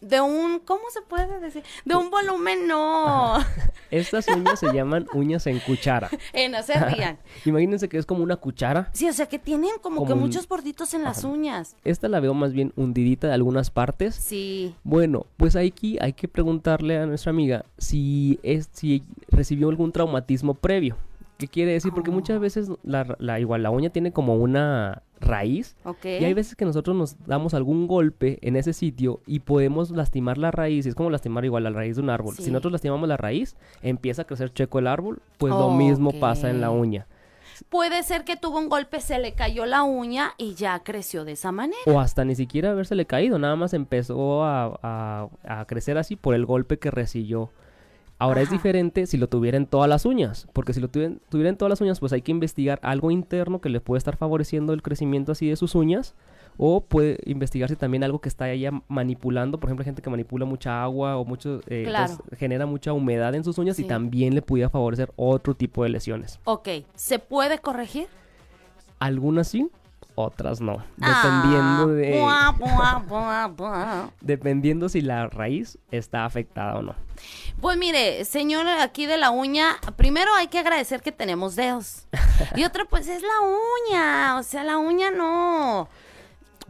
de 0.00 0.20
un, 0.20 0.60
¿cómo 0.60 0.82
se 0.92 1.02
puede 1.02 1.38
decir? 1.40 1.62
De 1.84 1.94
un 1.94 2.10
volumen, 2.10 2.66
no. 2.66 3.38
Estas 3.90 4.28
uñas 4.28 4.60
se 4.60 4.72
llaman 4.72 5.06
uñas 5.14 5.46
en 5.46 5.58
cuchara. 5.60 6.08
Eh, 6.32 6.48
no 6.48 6.62
se 6.62 6.74
rían. 6.78 7.18
Imagínense 7.44 7.88
que 7.88 7.98
es 7.98 8.06
como 8.06 8.22
una 8.22 8.36
cuchara. 8.36 8.88
Sí, 8.92 9.08
o 9.08 9.12
sea 9.12 9.26
que 9.26 9.38
tienen 9.38 9.70
como, 9.82 9.96
Como 9.96 10.06
que 10.06 10.12
un- 10.14 10.20
muchos 10.20 10.46
borditos 10.48 10.94
en 10.94 11.02
las 11.02 11.24
uñas. 11.24 11.76
Esta 11.84 12.08
la 12.08 12.20
veo 12.20 12.32
más 12.34 12.52
bien 12.52 12.72
hundidita 12.76 13.26
de 13.28 13.34
algunas 13.34 13.70
partes. 13.70 14.14
Sí. 14.14 14.74
Bueno, 14.84 15.26
pues 15.36 15.56
aquí 15.56 15.98
hay 16.00 16.12
que 16.12 16.28
preguntarle 16.28 16.98
a 16.98 17.06
nuestra 17.06 17.30
amiga 17.30 17.64
si 17.78 18.38
es 18.42 18.68
si 18.72 19.02
recibió 19.28 19.68
algún 19.68 19.92
traumatismo 19.92 20.54
previo. 20.54 20.96
¿Qué 21.40 21.48
quiere 21.48 21.72
decir? 21.72 21.92
Porque 21.92 22.10
muchas 22.12 22.38
veces 22.38 22.68
la, 22.84 23.16
la- 23.18 23.40
igual 23.40 23.62
la 23.64 23.70
uña 23.70 23.90
tiene 23.90 24.12
como 24.12 24.36
una 24.36 25.02
raíz 25.20 25.74
y 26.20 26.24
hay 26.24 26.34
veces 26.34 26.54
que 26.54 26.64
nosotros 26.64 26.94
nos 26.96 27.16
damos 27.26 27.52
algún 27.54 27.86
golpe 27.86 28.38
en 28.42 28.56
ese 28.56 28.72
sitio 28.72 29.20
y 29.26 29.40
podemos 29.40 29.90
lastimar 29.90 30.38
la 30.38 30.50
raíz. 30.50 30.86
Es 30.86 30.94
como 30.94 31.10
lastimar 31.10 31.44
igual 31.44 31.64
la 31.64 31.70
raíz 31.70 31.96
de 31.96 32.02
un 32.02 32.10
árbol. 32.10 32.34
Sí. 32.36 32.44
Si 32.44 32.50
nosotros 32.50 32.72
lastimamos 32.72 33.08
la 33.08 33.16
raíz, 33.16 33.56
empieza 33.82 34.22
a 34.22 34.24
crecer 34.26 34.52
checo 34.52 34.78
el 34.78 34.86
árbol, 34.86 35.20
pues 35.38 35.52
lo 35.52 35.70
mismo 35.70 36.12
pasa 36.12 36.50
en 36.50 36.60
la 36.60 36.70
uña. 36.70 37.06
Puede 37.68 38.02
ser 38.02 38.24
que 38.24 38.36
tuvo 38.36 38.58
un 38.58 38.68
golpe, 38.70 39.00
se 39.00 39.18
le 39.18 39.34
cayó 39.34 39.66
la 39.66 39.82
uña 39.82 40.32
y 40.38 40.54
ya 40.54 40.78
creció 40.82 41.26
de 41.26 41.32
esa 41.32 41.52
manera. 41.52 41.78
O 41.86 42.00
hasta 42.00 42.24
ni 42.24 42.34
siquiera 42.34 42.70
habérsele 42.70 43.04
caído, 43.04 43.38
nada 43.38 43.54
más 43.56 43.74
empezó 43.74 44.44
a, 44.44 44.78
a- 44.82 45.28
a 45.44 45.64
crecer 45.66 45.98
así 45.98 46.16
por 46.16 46.34
el 46.34 46.46
golpe 46.46 46.78
que 46.78 46.90
recibió. 46.90 47.50
Ahora 48.20 48.42
es 48.42 48.50
diferente 48.50 49.06
si 49.06 49.16
lo 49.16 49.28
tuviera 49.28 49.56
en 49.56 49.64
todas 49.66 49.88
las 49.88 50.04
uñas, 50.04 50.46
porque 50.52 50.74
si 50.74 50.80
lo 50.80 50.88
tuviera, 50.88 51.14
tuviera 51.30 51.48
en 51.48 51.56
todas 51.56 51.70
las 51.70 51.80
uñas, 51.80 51.98
pues 52.00 52.12
hay 52.12 52.20
que 52.20 52.30
investigar 52.30 52.78
algo 52.82 53.10
interno 53.10 53.60
que 53.62 53.70
le 53.70 53.80
puede 53.80 53.96
estar 53.98 54.16
favoreciendo 54.16 54.74
el 54.74 54.82
crecimiento 54.82 55.32
así 55.32 55.48
de 55.48 55.56
sus 55.56 55.74
uñas, 55.74 56.14
o 56.58 56.82
puede 56.82 57.18
investigarse 57.24 57.76
también 57.76 58.04
algo 58.04 58.20
que 58.20 58.28
está 58.28 58.50
ella 58.50 58.72
manipulando, 58.88 59.58
por 59.58 59.68
ejemplo, 59.70 59.82
hay 59.82 59.86
gente 59.86 60.02
que 60.02 60.10
manipula 60.10 60.44
mucha 60.44 60.82
agua 60.82 61.16
o 61.16 61.24
mucho, 61.24 61.60
eh, 61.66 61.84
Claro. 61.86 62.12
entonces 62.12 62.38
genera 62.38 62.66
mucha 62.66 62.92
humedad 62.92 63.34
en 63.34 63.42
sus 63.42 63.56
uñas 63.56 63.76
Sí. 63.76 63.84
y 63.84 63.88
también 63.88 64.34
le 64.34 64.42
pudiera 64.42 64.68
favorecer 64.68 65.10
otro 65.16 65.54
tipo 65.54 65.82
de 65.84 65.88
lesiones. 65.88 66.38
Ok, 66.44 66.68
¿se 66.94 67.18
puede 67.18 67.58
corregir? 67.58 68.06
Algunas 68.98 69.48
sí, 69.48 69.66
otras 70.24 70.60
no, 70.60 70.84
dependiendo 70.96 71.82
Ah, 71.82 71.86
de... 71.86 72.20
buah, 73.08 73.48
buah. 73.48 74.08
Dependiendo 74.20 74.88
si 74.88 75.00
la 75.00 75.26
raíz 75.28 75.78
está 75.90 76.24
afectada 76.24 76.76
o 76.76 76.82
no. 76.82 76.94
Pues 77.60 77.76
mire, 77.76 78.24
señor 78.24 78.66
aquí 78.68 79.06
de 79.06 79.18
la 79.18 79.30
uña, 79.30 79.76
primero 79.96 80.32
hay 80.34 80.48
que 80.48 80.58
agradecer 80.58 81.02
que 81.02 81.12
tenemos 81.12 81.56
dedos. 81.56 82.06
Y 82.56 82.64
otra, 82.64 82.84
pues 82.86 83.06
es 83.06 83.20
la 83.22 83.28
uña. 83.92 84.38
O 84.38 84.42
sea, 84.42 84.64
la 84.64 84.78
uña 84.78 85.10
no. 85.10 85.88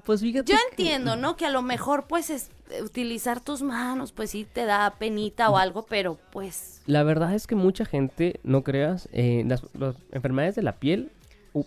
Pues 0.05 0.21
fíjate. 0.21 0.51
Yo 0.53 0.59
que- 0.59 0.71
entiendo, 0.71 1.15
¿no? 1.17 1.37
Que 1.37 1.47
a 1.47 1.51
lo 1.51 1.63
mejor, 1.63 2.07
pues, 2.09 2.29
es, 2.31 2.51
eh, 2.71 2.83
utilizar 2.83 3.39
tus 3.41 3.63
manos, 3.63 4.11
pues 4.11 4.31
sí 4.31 4.45
te 4.53 4.65
da 4.65 4.91
penita 4.99 5.49
o 5.51 5.57
algo, 5.57 5.87
pero 5.89 6.19
pues. 6.33 6.83
La 6.87 7.05
verdad 7.05 7.35
es 7.35 7.47
que 7.47 7.55
mucha 7.55 7.85
gente, 7.85 8.41
no 8.43 8.65
creas, 8.65 9.09
eh, 9.13 9.45
las, 9.47 9.63
las 9.75 9.95
enfermedades 10.11 10.57
de 10.57 10.63
la 10.63 10.73
piel, 10.73 11.13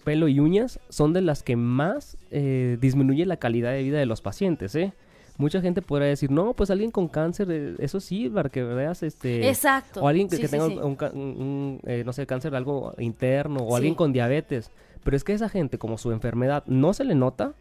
pelo 0.03 0.27
y 0.27 0.39
uñas 0.39 0.79
son 0.89 1.13
de 1.13 1.21
las 1.21 1.43
que 1.43 1.55
más 1.55 2.17
eh, 2.31 2.77
disminuye 2.79 3.25
la 3.25 3.37
calidad 3.37 3.71
de 3.71 3.83
vida 3.83 3.99
de 3.99 4.05
los 4.05 4.21
pacientes, 4.21 4.75
¿eh? 4.75 4.93
Mucha 5.37 5.61
gente 5.61 5.81
podrá 5.81 6.05
decir, 6.05 6.29
no, 6.29 6.53
pues 6.53 6.69
alguien 6.69 6.91
con 6.91 7.07
cáncer, 7.07 7.47
eh, 7.49 7.75
eso 7.79 7.99
sí, 7.99 8.29
para 8.29 8.49
que 8.49 8.63
veas, 8.63 9.01
este... 9.01 9.49
Exacto. 9.49 10.01
O 10.01 10.07
alguien 10.07 10.27
que, 10.29 10.35
Sí, 10.35 10.41
que 10.43 10.47
sí, 10.47 10.51
tenga 10.51 10.67
sí. 10.67 10.77
un, 10.81 10.95
ca- 10.95 11.09
un- 11.11 11.19
un, 11.19 11.79
eh, 11.85 12.03
no 12.05 12.13
sé, 12.13 12.27
cáncer 12.27 12.53
algo 12.55 12.93
interno, 12.99 13.61
o 13.63 13.75
alguien 13.75 13.95
con 13.95 14.13
diabetes. 14.13 14.69
Pero 15.03 15.17
es 15.17 15.23
que 15.23 15.33
esa 15.33 15.49
gente, 15.49 15.77
como 15.79 15.97
su 15.97 16.11
enfermedad 16.11 16.63
no 16.67 16.93
se 16.93 17.03
le 17.03 17.15
nota, 17.15 17.53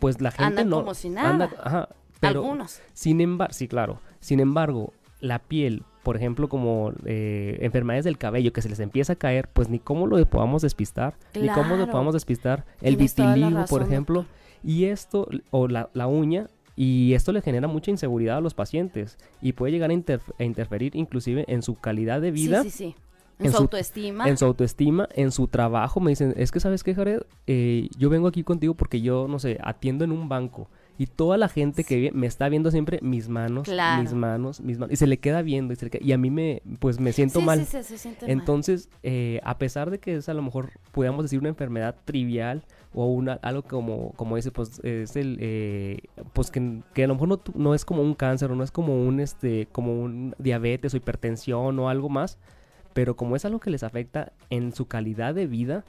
pues 0.00 0.20
la 0.20 0.32
gente 0.32 0.44
Andan 0.44 0.68
no... 0.68 0.76
como 0.80 0.92
si 0.94 1.08
nada. 1.08 1.48
ajá, 1.62 1.88
pero, 2.20 2.40
Algunos. 2.42 2.80
Sin 2.94 3.20
embargo, 3.20 3.54
sí, 3.54 3.68
claro. 3.68 4.00
Sin 4.20 4.40
embargo, 4.40 4.92
la 5.20 5.38
piel, 5.38 5.84
por 6.04 6.14
ejemplo, 6.16 6.48
como 6.48 6.92
eh, 7.04 7.58
enfermedades 7.62 8.04
del 8.04 8.16
cabello 8.18 8.52
que 8.52 8.62
se 8.62 8.68
les 8.68 8.78
empieza 8.78 9.14
a 9.14 9.16
caer, 9.16 9.48
pues 9.52 9.68
ni 9.68 9.80
cómo 9.80 10.06
lo 10.06 10.24
podamos 10.26 10.62
despistar, 10.62 11.14
ni 11.34 11.48
cómo 11.48 11.74
lo 11.74 11.86
podamos 11.90 12.14
despistar. 12.14 12.64
El 12.80 12.96
vitiligo, 12.96 13.64
por 13.68 13.82
ejemplo. 13.82 14.26
Y 14.62 14.84
esto, 14.84 15.28
o 15.50 15.66
la, 15.66 15.90
la 15.94 16.06
uña, 16.06 16.46
Y 16.76 17.14
esto 17.14 17.30
le 17.32 17.40
genera 17.40 17.68
mucha 17.68 17.90
inseguridad 17.92 18.38
a 18.38 18.40
los 18.40 18.52
pacientes 18.54 19.16
y 19.40 19.52
puede 19.52 19.70
llegar 19.72 19.90
a, 19.90 19.94
interf- 19.94 20.34
a 20.40 20.42
interferir 20.44 20.96
inclusive 20.96 21.44
en 21.46 21.62
su 21.62 21.76
calidad 21.76 22.20
de 22.20 22.32
vida. 22.32 22.62
Sí, 22.64 22.70
sí, 22.70 22.76
sí. 22.90 22.94
En, 23.38 23.52
su- 23.52 23.58
autoestima. 23.58 24.28
En 24.28 24.36
su 24.36 24.44
autoestima, 24.44 25.08
en 25.14 25.30
su 25.30 25.46
trabajo, 25.46 26.00
me 26.00 26.10
dicen, 26.10 26.34
es 26.36 26.50
que 26.50 26.58
sabes 26.60 26.82
qué, 26.82 26.94
Jared, 26.94 27.22
Eh, 27.46 27.88
yo 27.96 28.10
vengo 28.10 28.26
aquí 28.26 28.42
contigo 28.42 28.74
porque 28.74 29.00
yo, 29.00 29.26
no 29.28 29.38
sé, 29.38 29.58
atiendo 29.62 30.02
en 30.04 30.10
un 30.12 30.28
banco 30.28 30.68
y 30.96 31.06
toda 31.06 31.36
la 31.36 31.48
gente 31.48 31.82
que 31.82 31.96
vi- 31.98 32.10
me 32.12 32.26
está 32.26 32.48
viendo 32.48 32.70
siempre 32.70 33.00
mis 33.02 33.28
manos, 33.28 33.64
Claro. 33.68 34.00
mis 34.02 34.12
manos, 34.12 34.60
mis 34.60 34.78
manos, 34.78 34.92
y 34.92 34.96
se 34.96 35.06
le 35.08 35.18
queda 35.18 35.42
viendo 35.42 35.72
y, 35.72 35.76
se 35.76 35.86
le 35.86 35.90
queda- 35.90 36.04
y 36.04 36.12
a 36.12 36.18
mí 36.18 36.30
me, 36.30 36.62
pues 36.78 37.00
me 37.00 37.12
siento 37.12 37.40
sí, 37.40 37.46
mal. 37.46 37.60
sí, 37.60 37.66
sí, 37.66 37.82
se 37.82 37.98
siente 37.98 38.26
mal. 38.26 38.30
Entonces, 38.30 38.88
eh, 39.02 39.40
a 39.44 39.58
pesar 39.58 39.90
de 39.90 39.98
que 39.98 40.14
es 40.16 40.28
a 40.28 40.34
lo 40.34 40.42
mejor, 40.42 40.70
podríamos 40.92 41.24
decir, 41.24 41.40
una 41.40 41.48
enfermedad 41.48 41.96
trivial 42.04 42.62
o 42.94 43.06
una, 43.06 43.34
algo 43.42 43.62
como, 43.62 44.12
como 44.12 44.36
dice, 44.36 44.52
pues 44.52 44.78
es 44.84 45.16
el, 45.16 45.36
eh, 45.40 45.98
pues 46.32 46.52
que, 46.52 46.80
que 46.94 47.02
a 47.04 47.06
lo 47.08 47.14
mejor 47.14 47.28
no, 47.28 47.40
no 47.56 47.74
es 47.74 47.84
como 47.84 48.02
un 48.02 48.14
cáncer 48.14 48.52
o 48.52 48.54
no 48.54 48.62
es 48.62 48.70
como 48.70 49.04
un, 49.04 49.18
este, 49.18 49.66
como 49.72 50.00
un 50.00 50.34
diabetes 50.38 50.94
o 50.94 50.96
hipertensión 50.96 51.76
o 51.80 51.88
algo 51.88 52.08
más, 52.08 52.38
pero 52.92 53.16
como 53.16 53.34
es 53.34 53.44
algo 53.44 53.58
que 53.58 53.70
les 53.70 53.82
afecta 53.82 54.32
en 54.50 54.72
su 54.72 54.86
calidad 54.86 55.34
de 55.34 55.48
vida, 55.48 55.84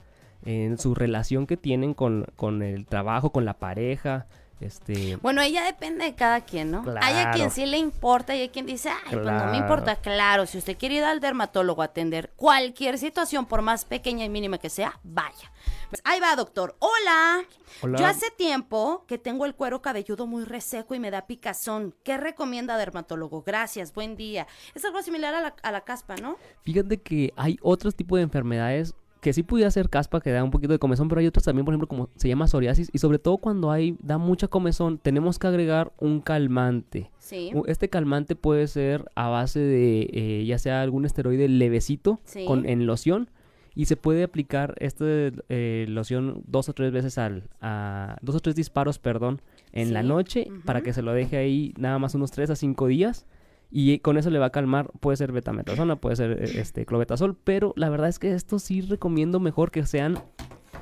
en 0.46 0.80
su 0.80 0.96
relación 0.96 1.46
que 1.46 1.58
tienen 1.58 1.94
con, 1.94 2.26
con 2.36 2.64
el 2.64 2.88
trabajo, 2.88 3.32
con 3.32 3.46
la 3.46 3.54
pareja, 3.60 4.26
este... 4.60 5.18
Bueno, 5.18 5.42
ella 5.42 5.64
depende 5.66 6.06
de 6.06 6.16
cada 6.16 6.42
quien, 6.42 6.72
¿no? 6.72 6.84
Hay 7.02 7.16
a 7.16 7.32
quien 7.32 7.50
Claro. 7.50 7.50
sí 7.52 7.66
le 7.66 7.78
importa 7.78 8.36
y 8.36 8.42
hay 8.42 8.50
quien 8.50 8.66
dice, 8.66 8.90
ay, 8.90 8.98
pues 9.12 9.26
no 9.26 9.32
me 9.32 9.38
Claro. 9.40 9.56
importa. 9.58 9.96
Claro, 9.98 10.46
si 10.46 10.58
usted 10.58 10.78
quiere 10.78 10.96
ir 10.96 11.04
al 11.04 11.20
dermatólogo 11.20 11.82
a 11.82 11.86
atender 11.86 12.32
cualquier 12.36 12.98
situación, 12.98 13.46
por 13.46 13.62
más 13.62 13.86
pequeña 13.86 14.26
y 14.26 14.30
mínima 14.30 14.58
que 14.58 14.70
sea, 14.70 15.00
vaya. 15.04 15.52
Pues, 15.90 16.02
ahí 16.06 16.20
va, 16.20 16.36
doctor. 16.36 16.76
Hola. 16.80 17.44
Hola. 17.82 17.98
Yo 18.00 18.06
hace 18.06 18.32
tiempo 18.32 19.04
que 19.08 19.18
tengo 19.18 19.46
el 19.46 19.56
cuero 19.56 19.82
cabelludo 19.82 20.26
muy 20.28 20.44
reseco 20.46 20.96
y 20.96 21.00
me 21.00 21.12
da 21.12 21.28
picazón. 21.28 21.94
¿Qué 22.04 22.18
recomienda 22.18 22.78
dermatólogo? 22.78 23.44
Gracias, 23.44 23.94
buen 23.94 24.16
día. 24.16 24.48
Es 24.74 24.86
algo 24.86 25.02
similar 25.02 25.34
a 25.34 25.42
la, 25.42 25.56
a 25.62 25.72
la 25.72 25.82
caspa, 25.82 26.16
¿no? 26.16 26.38
Fíjate 26.64 27.02
que 27.02 27.34
hay 27.36 27.58
otros 27.62 27.96
tipos 27.96 28.18
de 28.18 28.24
enfermedades 28.24 28.94
que 29.26 29.34
sí 29.34 29.42
pudiera 29.42 29.72
ser 29.72 29.90
caspa, 29.90 30.22
que 30.22 30.30
da 30.30 30.44
un 30.44 30.52
poquito 30.52 30.72
de 30.72 30.78
comezón, 30.78 31.10
pero 31.10 31.20
hay 31.20 31.26
otros 31.26 31.44
también, 31.44 31.66
por 31.66 31.74
ejemplo, 31.74 31.88
como 31.88 32.10
se 32.16 32.28
llama 32.28 32.46
psoriasis, 32.46 32.92
y 32.94 33.00
sobre 33.00 33.18
todo 33.18 33.40
cuando 33.40 33.72
hay, 33.72 33.98
da 34.00 34.20
mucha 34.20 34.48
comezón, 34.48 35.00
tenemos 35.00 35.40
que 35.40 35.48
agregar 35.48 35.92
un 35.98 36.22
calmante. 36.22 37.10
Sí. 37.18 37.50
Este 37.66 37.90
calmante 37.90 38.36
puede 38.36 38.68
ser 38.68 39.10
a 39.16 39.30
base 39.30 39.60
de 39.60 40.10
eh, 40.14 40.46
ya 40.46 40.60
sea 40.60 40.84
algún 40.84 41.06
esteroide 41.06 41.50
levecito 41.50 42.20
Sí. 42.24 42.46
con, 42.46 42.68
en 42.68 42.86
loción 42.86 43.32
y 43.74 43.86
se 43.86 43.98
puede 43.98 44.22
aplicar 44.22 44.76
este 44.78 45.34
eh, 45.50 45.88
loción 45.90 46.44
dos 46.46 46.70
o 46.70 46.74
tres 46.74 46.92
veces 46.92 47.18
al 47.18 47.50
a, 47.62 48.18
dos 48.22 48.36
o 48.36 48.40
tres 48.42 48.56
disparos 48.56 49.00
perdón 49.00 49.42
en 49.72 49.92
la 49.92 50.04
noche 50.04 50.48
para 50.66 50.82
que 50.82 50.94
se 50.94 51.02
lo 51.02 51.14
deje 51.14 51.38
ahí 51.38 51.74
nada 51.80 51.98
más 51.98 52.14
unos 52.14 52.30
tres 52.30 52.52
a 52.52 52.56
cinco 52.56 52.86
días 52.86 53.26
y 53.72 54.00
con 54.00 54.18
eso 54.18 54.30
le 54.30 54.40
va 54.40 54.48
a 54.48 54.52
calmar 54.52 54.92
puede 55.00 55.18
ser 55.18 55.32
betametasona 55.32 55.96
puede 55.98 56.16
ser 56.16 56.32
eh, 56.32 56.60
este 56.60 56.86
clobetasol 56.86 57.36
pero 57.44 57.74
la 57.76 57.90
verdad 57.90 58.10
es 58.10 58.20
que 58.20 58.34
esto 58.34 58.60
sí 58.60 58.82
recomiendo 58.82 59.40
mejor 59.40 59.72
que 59.72 59.86
sean 59.86 60.20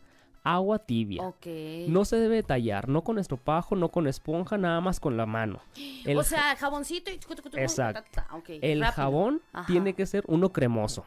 Agua 0.56 0.80
tibia. 0.80 1.24
No 1.90 2.06
se 2.06 2.16
debe 2.18 2.42
tallar, 2.44 2.88
no 2.88 3.04
con 3.04 3.20
estropajo, 3.20 3.76
no 3.76 3.90
con 3.90 4.08
esponja, 4.08 4.58
nada 4.58 4.80
más 4.82 5.00
con 5.00 5.18
la 5.18 5.26
mano. 5.26 5.60
El, 6.06 6.18
o 6.18 6.24
sea, 6.24 6.56
jaboncito 6.56 7.12
y... 7.12 7.20
Exacto. 7.58 8.02
ta, 8.14 8.28
ta, 8.28 8.36
ok, 8.36 8.50
el 8.62 8.80
rápido. 8.82 8.96
jabón 8.96 9.42
Ajá. 9.54 9.68
tiene 9.68 9.94
que 9.94 10.06
ser 10.06 10.24
uno 10.28 10.50
cremoso. 10.54 11.06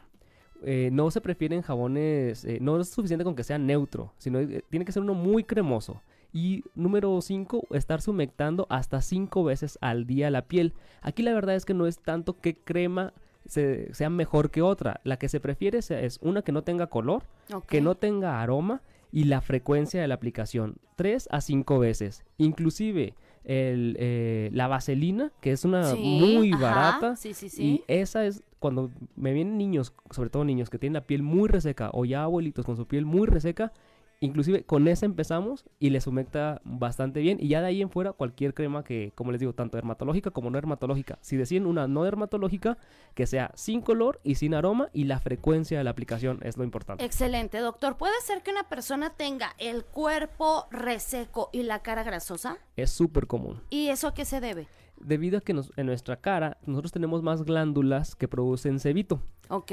Eh, 0.63 0.91
no 0.93 1.11
se 1.11 1.23
prefieren 1.23 1.63
jabones, 1.63 2.45
eh, 2.45 2.59
no 2.61 2.79
es 2.79 2.91
suficiente 2.91 3.25
con 3.25 3.35
que 3.35 3.45
sea 3.45 3.57
neutro, 3.57 4.13
sino 4.19 4.41
eh, 4.41 4.63
tiene 4.69 4.85
que 4.85 4.93
ser 4.93 5.03
uno 5.03 5.15
muy 5.15 5.43
cremoso. 5.45 6.03
Y 6.35 6.63
número 6.75 7.19
5, 7.21 7.69
estarse 7.71 8.11
humectando 8.11 8.67
hasta 8.69 9.01
5 9.01 9.43
veces 9.43 9.79
al 9.81 10.07
día 10.07 10.31
la 10.31 10.43
piel. 10.43 10.75
Aquí 11.01 11.23
la 11.23 11.33
verdad 11.33 11.55
es 11.57 11.65
que 11.65 11.73
no 11.75 11.87
es 11.87 11.99
tanto 11.99 12.39
que 12.39 12.57
crema 12.57 13.15
se- 13.47 13.93
sea 13.95 14.11
mejor 14.11 14.51
que 14.51 14.61
otra. 14.63 15.01
La 15.03 15.17
que 15.19 15.29
se 15.31 15.41
prefiere 15.41 15.79
es 15.79 16.19
una 16.21 16.43
que 16.43 16.53
no 16.53 16.63
tenga 16.63 16.89
color, 16.89 17.25
que 17.67 17.81
no 17.81 17.95
tenga 17.97 18.43
aroma 18.43 18.83
y 19.13 19.25
la 19.25 19.41
frecuencia 19.41 20.01
de 20.01 20.09
la 20.09 20.15
aplicación. 20.15 20.77
3 20.97 21.29
a 21.31 21.41
5 21.41 21.79
veces. 21.79 22.25
Inclusive 22.39 23.15
el, 23.45 23.97
eh, 23.99 24.51
la 24.53 24.69
vaselina, 24.69 25.33
que 25.41 25.53
es 25.53 25.65
una 25.65 25.85
Sí, 25.85 25.99
muy 26.21 26.53
ajá, 26.53 26.61
barata. 26.63 27.17
Sí, 27.17 27.35
sí, 27.35 27.49
sí. 27.49 27.63
Y 27.65 27.85
esa 27.89 28.27
es 28.27 28.43
cuando 28.59 28.91
me 29.17 29.33
vienen 29.33 29.57
niños, 29.57 29.95
sobre 30.11 30.29
todo 30.31 30.45
niños 30.45 30.69
que 30.69 30.79
tienen 30.79 30.95
la 30.95 31.07
piel 31.07 31.23
muy 31.23 31.49
reseca 31.49 31.91
o 31.95 32.05
ya 32.05 32.23
abuelitos 32.25 32.67
con 32.67 32.77
su 32.77 32.87
piel 32.87 33.07
muy 33.07 33.27
reseca, 33.27 33.73
inclusive 34.21 34.65
con 34.65 34.87
esa 34.87 35.07
empezamos 35.07 35.65
y 35.79 35.91
les 35.91 36.07
humecta 36.07 36.61
bastante 36.65 37.21
bien 37.21 37.39
y 37.41 37.49
ya 37.49 37.61
de 37.61 37.69
ahí 37.69 37.83
en 37.83 37.91
fuera 37.91 38.13
cualquier 38.13 38.55
crema 38.55 38.85
que, 38.85 39.13
como 39.15 39.33
les 39.33 39.41
digo, 39.41 39.55
tanto 39.55 39.79
dermatológica 39.79 40.31
como 40.31 40.51
no 40.51 40.57
dermatológica. 40.57 41.19
Si 41.23 41.37
deciden 41.37 41.67
una 41.67 41.89
no 41.89 42.05
dermatológica, 42.05 42.79
que 43.15 43.27
sea 43.27 43.51
sin 43.55 43.81
color 43.81 44.21
y 44.23 44.35
sin 44.37 44.55
aroma 44.55 44.91
y 44.93 45.05
la 45.05 45.21
frecuencia 45.21 45.79
de 45.79 45.85
la 45.85 45.91
aplicación 45.91 46.41
es 46.43 46.57
lo 46.57 46.65
importante. 46.65 47.05
Excelente, 47.05 47.59
doctor. 47.59 47.97
¿Puede 47.97 48.21
ser 48.23 48.43
que 48.43 48.51
una 48.51 48.69
persona 48.69 49.11
tenga 49.11 49.55
el 49.59 49.85
cuerpo 49.85 50.67
reseco 50.71 51.49
y 51.53 51.63
la 51.63 51.81
cara 51.81 52.03
grasosa? 52.03 52.59
Es 52.77 52.91
súper 52.91 53.27
común. 53.27 53.63
¿Y 53.71 53.89
eso 53.89 54.09
a 54.09 54.15
qué 54.15 54.25
se 54.25 54.41
debe? 54.41 54.69
Debido 55.01 55.39
a 55.39 55.41
que 55.41 55.53
nos- 55.55 55.73
en 55.77 55.87
nuestra 55.87 56.17
cara 56.17 56.59
nosotros 56.67 56.93
tenemos 56.93 57.23
más 57.23 57.43
glándulas 57.45 58.15
que 58.15 58.29
producen 58.29 58.79
sebito. 58.79 59.23
¿Ok? 59.53 59.73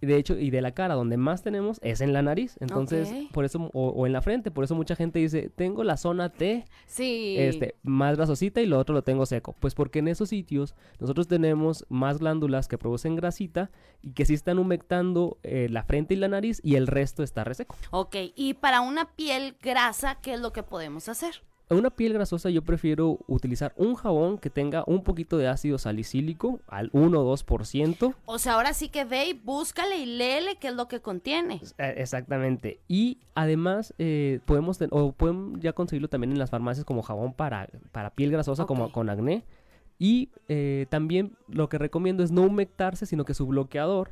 Y 0.00 0.06
De 0.06 0.16
hecho, 0.16 0.38
y 0.38 0.50
de 0.50 0.60
la 0.60 0.70
cara 0.72 0.94
donde 0.94 1.16
más 1.16 1.42
tenemos 1.42 1.80
es 1.82 2.00
en 2.00 2.12
la 2.12 2.22
nariz. 2.22 2.56
Entonces, 2.60 3.12
por 3.32 3.44
eso, 3.44 3.70
o, 3.72 3.88
o 3.88 4.06
en 4.06 4.12
la 4.12 4.22
frente. 4.22 4.52
Por 4.52 4.62
eso 4.62 4.76
mucha 4.76 4.94
gente 4.94 5.18
dice, 5.18 5.50
tengo 5.50 5.82
la 5.82 5.96
zona 5.96 6.28
T 6.28 6.64
Sí. 6.86 7.34
este, 7.36 7.74
más 7.82 8.16
grasosita 8.16 8.60
y 8.60 8.66
lo 8.66 8.78
otro 8.78 8.94
lo 8.94 9.02
tengo 9.02 9.26
seco. 9.26 9.56
Pues 9.58 9.74
porque 9.74 9.98
en 9.98 10.06
esos 10.06 10.28
sitios 10.28 10.76
nosotros 11.00 11.26
tenemos 11.26 11.84
más 11.88 12.18
glándulas 12.18 12.68
que 12.68 12.78
producen 12.78 13.16
grasita 13.16 13.70
y 14.00 14.12
que 14.12 14.24
sí 14.26 14.34
están 14.34 14.60
humectando 14.60 15.38
eh, 15.42 15.66
la 15.70 15.82
frente 15.82 16.14
y 16.14 16.18
la 16.18 16.28
nariz 16.28 16.60
y 16.62 16.76
el 16.76 16.86
resto 16.86 17.24
está 17.24 17.42
reseco. 17.42 17.74
Ok, 17.90 18.14
y 18.36 18.54
para 18.54 18.80
una 18.80 19.10
piel 19.16 19.56
grasa, 19.60 20.18
¿qué 20.22 20.34
es 20.34 20.40
lo 20.40 20.52
que 20.52 20.62
podemos 20.62 21.08
hacer? 21.08 21.42
Una 21.68 21.90
piel 21.90 22.12
grasosa 22.12 22.48
yo 22.48 22.62
prefiero 22.62 23.18
utilizar 23.26 23.72
un 23.76 23.96
jabón 23.96 24.38
que 24.38 24.50
tenga 24.50 24.84
un 24.86 25.02
poquito 25.02 25.36
de 25.36 25.48
ácido 25.48 25.78
salicílico 25.78 26.60
al 26.68 26.90
1 26.92 27.20
o 27.20 27.36
2%. 27.36 28.14
O 28.24 28.38
sea, 28.38 28.54
ahora 28.54 28.72
sí 28.72 28.88
que 28.88 29.04
ve 29.04 29.26
y 29.26 29.32
búscale 29.32 29.98
y 29.98 30.06
léele 30.06 30.58
qué 30.60 30.68
es 30.68 30.74
lo 30.74 30.86
que 30.86 31.00
contiene. 31.00 31.60
Eh, 31.78 31.94
Exactamente. 31.96 32.78
Y 32.86 33.18
además 33.34 33.94
eh, 33.98 34.38
podemos 34.44 34.78
o 34.90 35.10
pueden 35.10 35.60
ya 35.60 35.72
conseguirlo 35.72 36.06
también 36.06 36.30
en 36.30 36.38
las 36.38 36.50
farmacias 36.50 36.86
como 36.86 37.02
jabón 37.02 37.32
para, 37.32 37.68
para 37.90 38.10
piel 38.10 38.30
grasosa 38.30 38.66
como 38.66 38.92
con 38.92 39.10
acné. 39.10 39.44
Y 39.98 40.28
eh, 40.46 40.86
también 40.88 41.36
lo 41.48 41.68
que 41.68 41.78
recomiendo 41.78 42.22
es 42.22 42.30
no 42.30 42.42
humectarse, 42.42 43.06
sino 43.06 43.24
que 43.24 43.34
su 43.34 43.44
bloqueador 43.46 44.10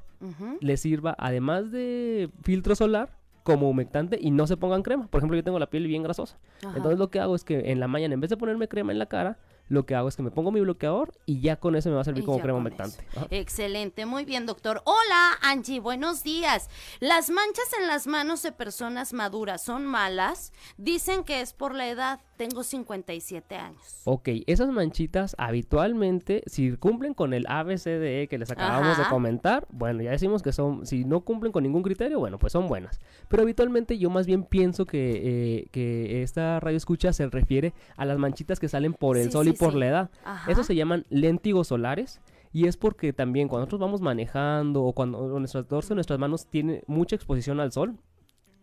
le 0.60 0.76
sirva 0.78 1.14
además 1.18 1.70
de 1.70 2.30
filtro 2.42 2.74
solar 2.74 3.10
como 3.44 3.70
humectante 3.70 4.18
y 4.20 4.32
no 4.32 4.48
se 4.48 4.56
pongan 4.56 4.82
crema. 4.82 5.06
Por 5.06 5.20
ejemplo, 5.20 5.36
yo 5.36 5.44
tengo 5.44 5.58
la 5.60 5.70
piel 5.70 5.86
bien 5.86 6.02
grasosa. 6.02 6.38
Ajá. 6.62 6.76
Entonces 6.76 6.98
lo 6.98 7.10
que 7.10 7.20
hago 7.20 7.36
es 7.36 7.44
que 7.44 7.70
en 7.70 7.78
la 7.78 7.86
mañana 7.86 8.14
en 8.14 8.20
vez 8.20 8.30
de 8.30 8.36
ponerme 8.36 8.66
crema 8.66 8.90
en 8.90 8.98
la 8.98 9.06
cara, 9.06 9.38
lo 9.68 9.86
que 9.86 9.94
hago 9.94 10.08
es 10.08 10.16
que 10.16 10.22
me 10.22 10.30
pongo 10.30 10.50
mi 10.50 10.60
bloqueador 10.60 11.12
y 11.24 11.40
ya 11.40 11.56
con 11.56 11.74
eso 11.76 11.88
me 11.88 11.94
va 11.94 12.02
a 12.02 12.04
servir 12.04 12.22
Y 12.22 12.26
como 12.26 12.40
crema 12.40 12.58
humectante. 12.58 13.06
Excelente, 13.30 14.04
muy 14.04 14.24
bien, 14.24 14.46
doctor. 14.46 14.82
Hola, 14.84 15.38
Angie, 15.42 15.80
buenos 15.80 16.22
días. 16.22 16.68
¿Las 17.00 17.30
manchas 17.30 17.72
en 17.78 17.86
las 17.86 18.06
manos 18.06 18.42
de 18.42 18.52
personas 18.52 19.12
maduras 19.12 19.62
son 19.62 19.86
malas? 19.86 20.52
Dicen 20.76 21.24
que 21.24 21.40
es 21.40 21.52
por 21.54 21.74
la 21.74 21.88
edad. 21.88 22.20
Tengo 22.36 22.64
57 22.64 23.54
años. 23.54 24.00
Ok, 24.04 24.28
esas 24.46 24.68
manchitas 24.70 25.36
habitualmente, 25.38 26.42
si 26.46 26.76
cumplen 26.76 27.14
con 27.14 27.32
el 27.32 27.46
ABCDE 27.48 28.26
que 28.28 28.38
les 28.38 28.50
acabamos 28.50 28.98
de 28.98 29.04
comentar, 29.04 29.66
bueno, 29.70 30.02
ya 30.02 30.10
decimos 30.10 30.42
que 30.42 30.52
son, 30.52 30.84
si 30.84 31.04
no 31.04 31.20
cumplen 31.20 31.52
con 31.52 31.62
ningún 31.62 31.82
criterio, 31.82 32.18
bueno, 32.18 32.38
pues 32.38 32.52
son 32.52 32.66
buenas. 32.66 33.00
Pero 33.28 33.42
habitualmente 33.44 33.98
yo 33.98 34.10
más 34.10 34.26
bien 34.26 34.42
pienso 34.44 34.84
que, 34.84 35.20
eh, 35.60 35.66
que 35.70 36.22
esta 36.22 36.58
radio 36.58 36.76
escucha 36.76 37.12
se 37.12 37.28
refiere 37.28 37.72
a 37.96 38.04
las 38.04 38.18
manchitas 38.18 38.58
que 38.58 38.68
salen 38.68 38.94
por 38.94 39.16
el 39.16 39.26
Sí, 39.26 39.30
sol 39.32 39.44
sí, 39.44 39.50
y 39.50 39.56
por 39.56 39.72
sí. 39.72 39.78
la 39.78 39.86
edad. 39.86 40.10
Ajá. 40.24 40.50
Esos 40.50 40.66
se 40.66 40.74
llaman 40.74 41.04
léntigos 41.10 41.68
solares. 41.68 42.20
Y 42.52 42.68
es 42.68 42.76
porque 42.76 43.12
también 43.12 43.48
cuando 43.48 43.62
nosotros 43.62 43.80
vamos 43.80 44.00
manejando 44.00 44.84
o 44.84 44.92
cuando 44.92 45.38
nuestro 45.40 45.64
dorso, 45.64 45.94
nuestras 45.96 46.20
manos 46.20 46.46
tiene 46.46 46.82
mucha 46.86 47.16
exposición 47.16 47.58
al 47.58 47.72
sol, 47.72 47.96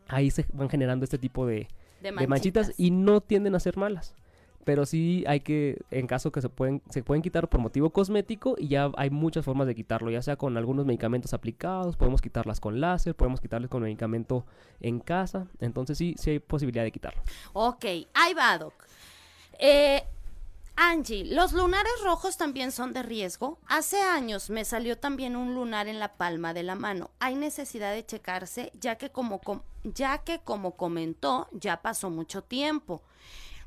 ahí 0.08 0.32
se 0.32 0.46
van 0.54 0.70
generando 0.70 1.04
este 1.04 1.18
tipo 1.18 1.46
de, 1.46 1.68
De 2.02 2.12
de 2.12 2.28
manchitas 2.28 2.74
y 2.78 2.92
no 2.92 3.22
tienden 3.22 3.56
a 3.56 3.60
ser 3.60 3.78
malas. 3.78 4.16
Pero 4.64 4.86
sí 4.86 5.24
hay 5.28 5.40
que, 5.40 5.82
en 5.90 6.06
caso 6.06 6.32
que 6.32 6.42
se 6.42 6.50
pueden, 6.50 6.84
se 6.90 7.02
pueden 7.02 7.24
quitar 7.24 7.50
por 7.50 7.60
motivo 7.60 7.90
cosmético 7.90 8.56
y 8.60 8.68
ya 8.68 8.92
hay 8.96 9.10
muchas 9.10 9.44
formas 9.44 9.66
de 9.66 9.74
quitarlo, 9.74 10.12
ya 10.12 10.22
sea 10.22 10.36
con 10.36 10.56
algunos 10.56 10.86
medicamentos 10.86 11.34
aplicados, 11.34 11.98
podemos 11.98 12.22
quitarlas 12.22 12.60
con 12.60 12.80
láser, 12.80 13.16
podemos 13.16 13.42
quitarles 13.42 13.72
con 13.72 13.82
medicamento 13.82 14.46
en 14.80 15.00
casa, 15.00 15.48
entonces 15.60 15.98
sí, 15.98 16.14
sí 16.18 16.32
hay 16.32 16.40
posibilidad 16.40 16.84
de 16.84 16.92
quitarlo. 16.92 17.22
Ok, 17.54 17.86
ahí 18.14 18.34
va, 18.36 18.58
doc. 18.60 18.74
Eh, 19.58 20.04
Angie, 20.84 21.26
¿los 21.26 21.54
lunares 21.54 21.92
rojos 22.04 22.38
también 22.38 22.72
son 22.72 22.92
de 22.92 23.04
riesgo? 23.04 23.60
Hace 23.68 24.02
años 24.02 24.50
me 24.50 24.66
salió 24.66 24.98
también 24.98 25.36
un 25.36 25.54
lunar 25.54 25.88
en 25.88 26.00
la 26.00 26.14
palma 26.16 26.56
de 26.56 26.64
la 26.64 26.74
mano. 26.74 27.12
Hay 27.20 27.36
necesidad 27.36 27.94
de 27.94 28.04
checarse, 28.04 28.72
ya 28.80 28.96
que 28.98 29.12
como, 29.12 29.40
com- 29.42 29.62
ya 29.84 30.18
que 30.24 30.40
como 30.40 30.76
comentó, 30.78 31.48
ya 31.52 31.84
pasó 31.84 32.10
mucho 32.10 32.42
tiempo. 32.44 33.04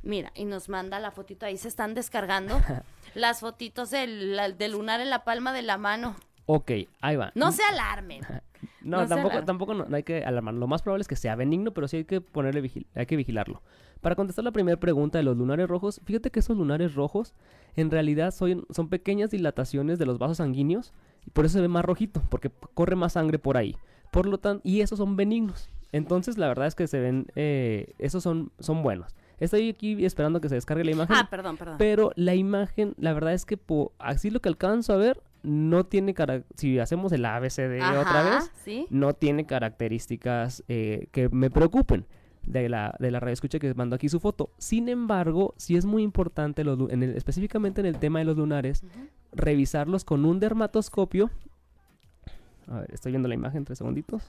Mira, 0.02 0.33
y 0.35 0.44
nos 0.44 0.68
manda 0.68 0.99
la 0.99 1.12
fotito, 1.12 1.47
ahí 1.47 1.56
se 1.56 1.68
están 1.68 1.94
descargando 1.94 2.61
las 3.14 3.38
fotitos 3.38 3.90
del, 3.90 4.35
la- 4.35 4.50
del 4.50 4.73
lunar 4.73 5.00
en 5.00 5.09
la 5.11 5.23
palma 5.23 5.52
de 5.52 5.62
la 5.62 5.78
mano. 5.78 6.16
Ok, 6.47 6.71
ahí 7.01 7.17
va. 7.17 7.33
No 7.35 7.53
se 7.53 7.63
alarmen. 7.63 8.21
No, 8.81 9.07
tampoco, 9.07 9.45
tampoco 9.45 9.75
no, 9.75 9.85
no 9.87 9.97
hay 9.97 10.03
que 10.05 10.25
alarmar. 10.25 10.55
Lo 10.55 10.67
más 10.67 10.81
probable 10.81 11.03
es 11.03 11.09
que 11.09 11.17
sea 11.17 11.37
benigno, 11.37 11.73
pero 11.73 11.87
sí 11.87 11.99
hay 11.99 12.05
que 12.05 12.23
ponerle 12.23 12.63
vigil- 12.63 12.87
hay 12.95 13.05
que 13.05 13.17
vigilarlo. 13.17 13.63
Para 14.01 14.15
contestar 14.15 14.43
la 14.45 14.53
primera 14.53 14.79
pregunta 14.81 15.19
de 15.19 15.25
los 15.25 15.37
lunares 15.37 15.69
rojos, 15.69 16.01
fíjate 16.05 16.31
que 16.31 16.41
esos 16.41 16.57
lunares 16.57 16.95
rojos 16.95 17.35
en 17.77 17.91
realidad 17.91 18.31
son, 18.31 18.65
son 18.71 18.89
pequeñas 18.89 19.31
dilataciones 19.31 19.99
de 19.99 20.07
los 20.07 20.19
vasos 20.19 20.39
sanguíneos 20.39 20.95
y 21.27 21.31
por 21.31 21.45
eso 21.45 21.55
se 21.55 21.61
ve 21.61 21.69
más 21.69 21.85
rojito, 21.85 22.23
porque 22.31 22.51
corre 22.73 22.97
más 22.97 23.13
sangre 23.15 23.39
por 23.39 23.59
ahí. 23.59 23.77
Por 24.11 24.25
lo 24.27 24.39
tanto, 24.39 24.63
y 24.65 24.81
esos 24.81 24.99
son 24.99 25.15
benignos. 25.17 25.69
Entonces, 25.93 26.39
la 26.39 26.49
verdad 26.49 26.67
es 26.67 26.75
que 26.75 26.87
se 26.87 27.01
ven, 27.01 27.27
eh, 27.37 27.93
esos 27.99 28.23
son, 28.23 28.51
son 28.61 28.83
buenos. 28.83 29.15
Estoy 29.41 29.69
aquí 29.69 30.05
esperando 30.07 30.41
que 30.41 30.49
se 30.49 30.55
descargue 30.55 30.85
la 30.85 30.93
imagen. 30.93 31.17
Ah, 31.17 31.29
perdón, 31.31 31.59
perdón. 31.59 31.77
Pero 31.79 32.13
la 32.17 32.35
imagen, 32.35 32.95
la 32.99 33.13
verdad 33.13 33.35
es 33.35 33.45
que 33.45 33.59
po- 33.59 33.93
así 33.99 34.31
lo 34.31 34.41
que 34.41 34.49
alcanzo 34.49 34.93
a 34.95 34.97
ver, 34.97 35.21
no 35.45 35.85
tiene 35.85 36.15
Si 36.57 36.79
hacemos 36.79 37.13
el 37.13 37.25
ABCD 37.25 37.81
otra 38.01 38.23
vez, 38.23 38.51
¿sí? 38.65 38.87
no 38.91 39.13
tiene 39.15 39.47
características 39.47 40.65
eh, 40.69 41.07
que 41.13 41.29
me 41.29 41.51
preocupen 41.51 42.07
de 42.47 42.69
la, 42.69 42.95
de 42.99 43.11
la 43.11 43.21
radio 43.21 43.33
escucha 43.33 43.59
que 43.59 43.73
mandó 43.75 43.97
aquí 43.97 44.09
su 44.09 44.21
foto. 44.21 44.51
Sin 44.59 44.89
embargo, 44.89 45.55
sí 45.57 45.77
es 45.77 45.85
muy 45.85 46.03
importante, 46.03 46.65
los, 46.65 46.79
en 46.91 47.03
el- 47.03 47.17
específicamente 47.17 47.81
en 47.81 47.87
el 47.87 47.99
tema 47.99 48.19
de 48.19 48.25
los 48.27 48.37
lunares, 48.37 48.83
revisarlos 49.33 50.05
con 50.05 50.25
un 50.25 50.41
dermatoscopio. 50.41 51.31
A 52.69 52.81
ver, 52.81 52.93
estoy 52.93 53.13
viendo 53.13 53.29
la 53.29 53.35
imagen, 53.35 53.65
tres 53.65 53.79
segunditos. 53.79 54.23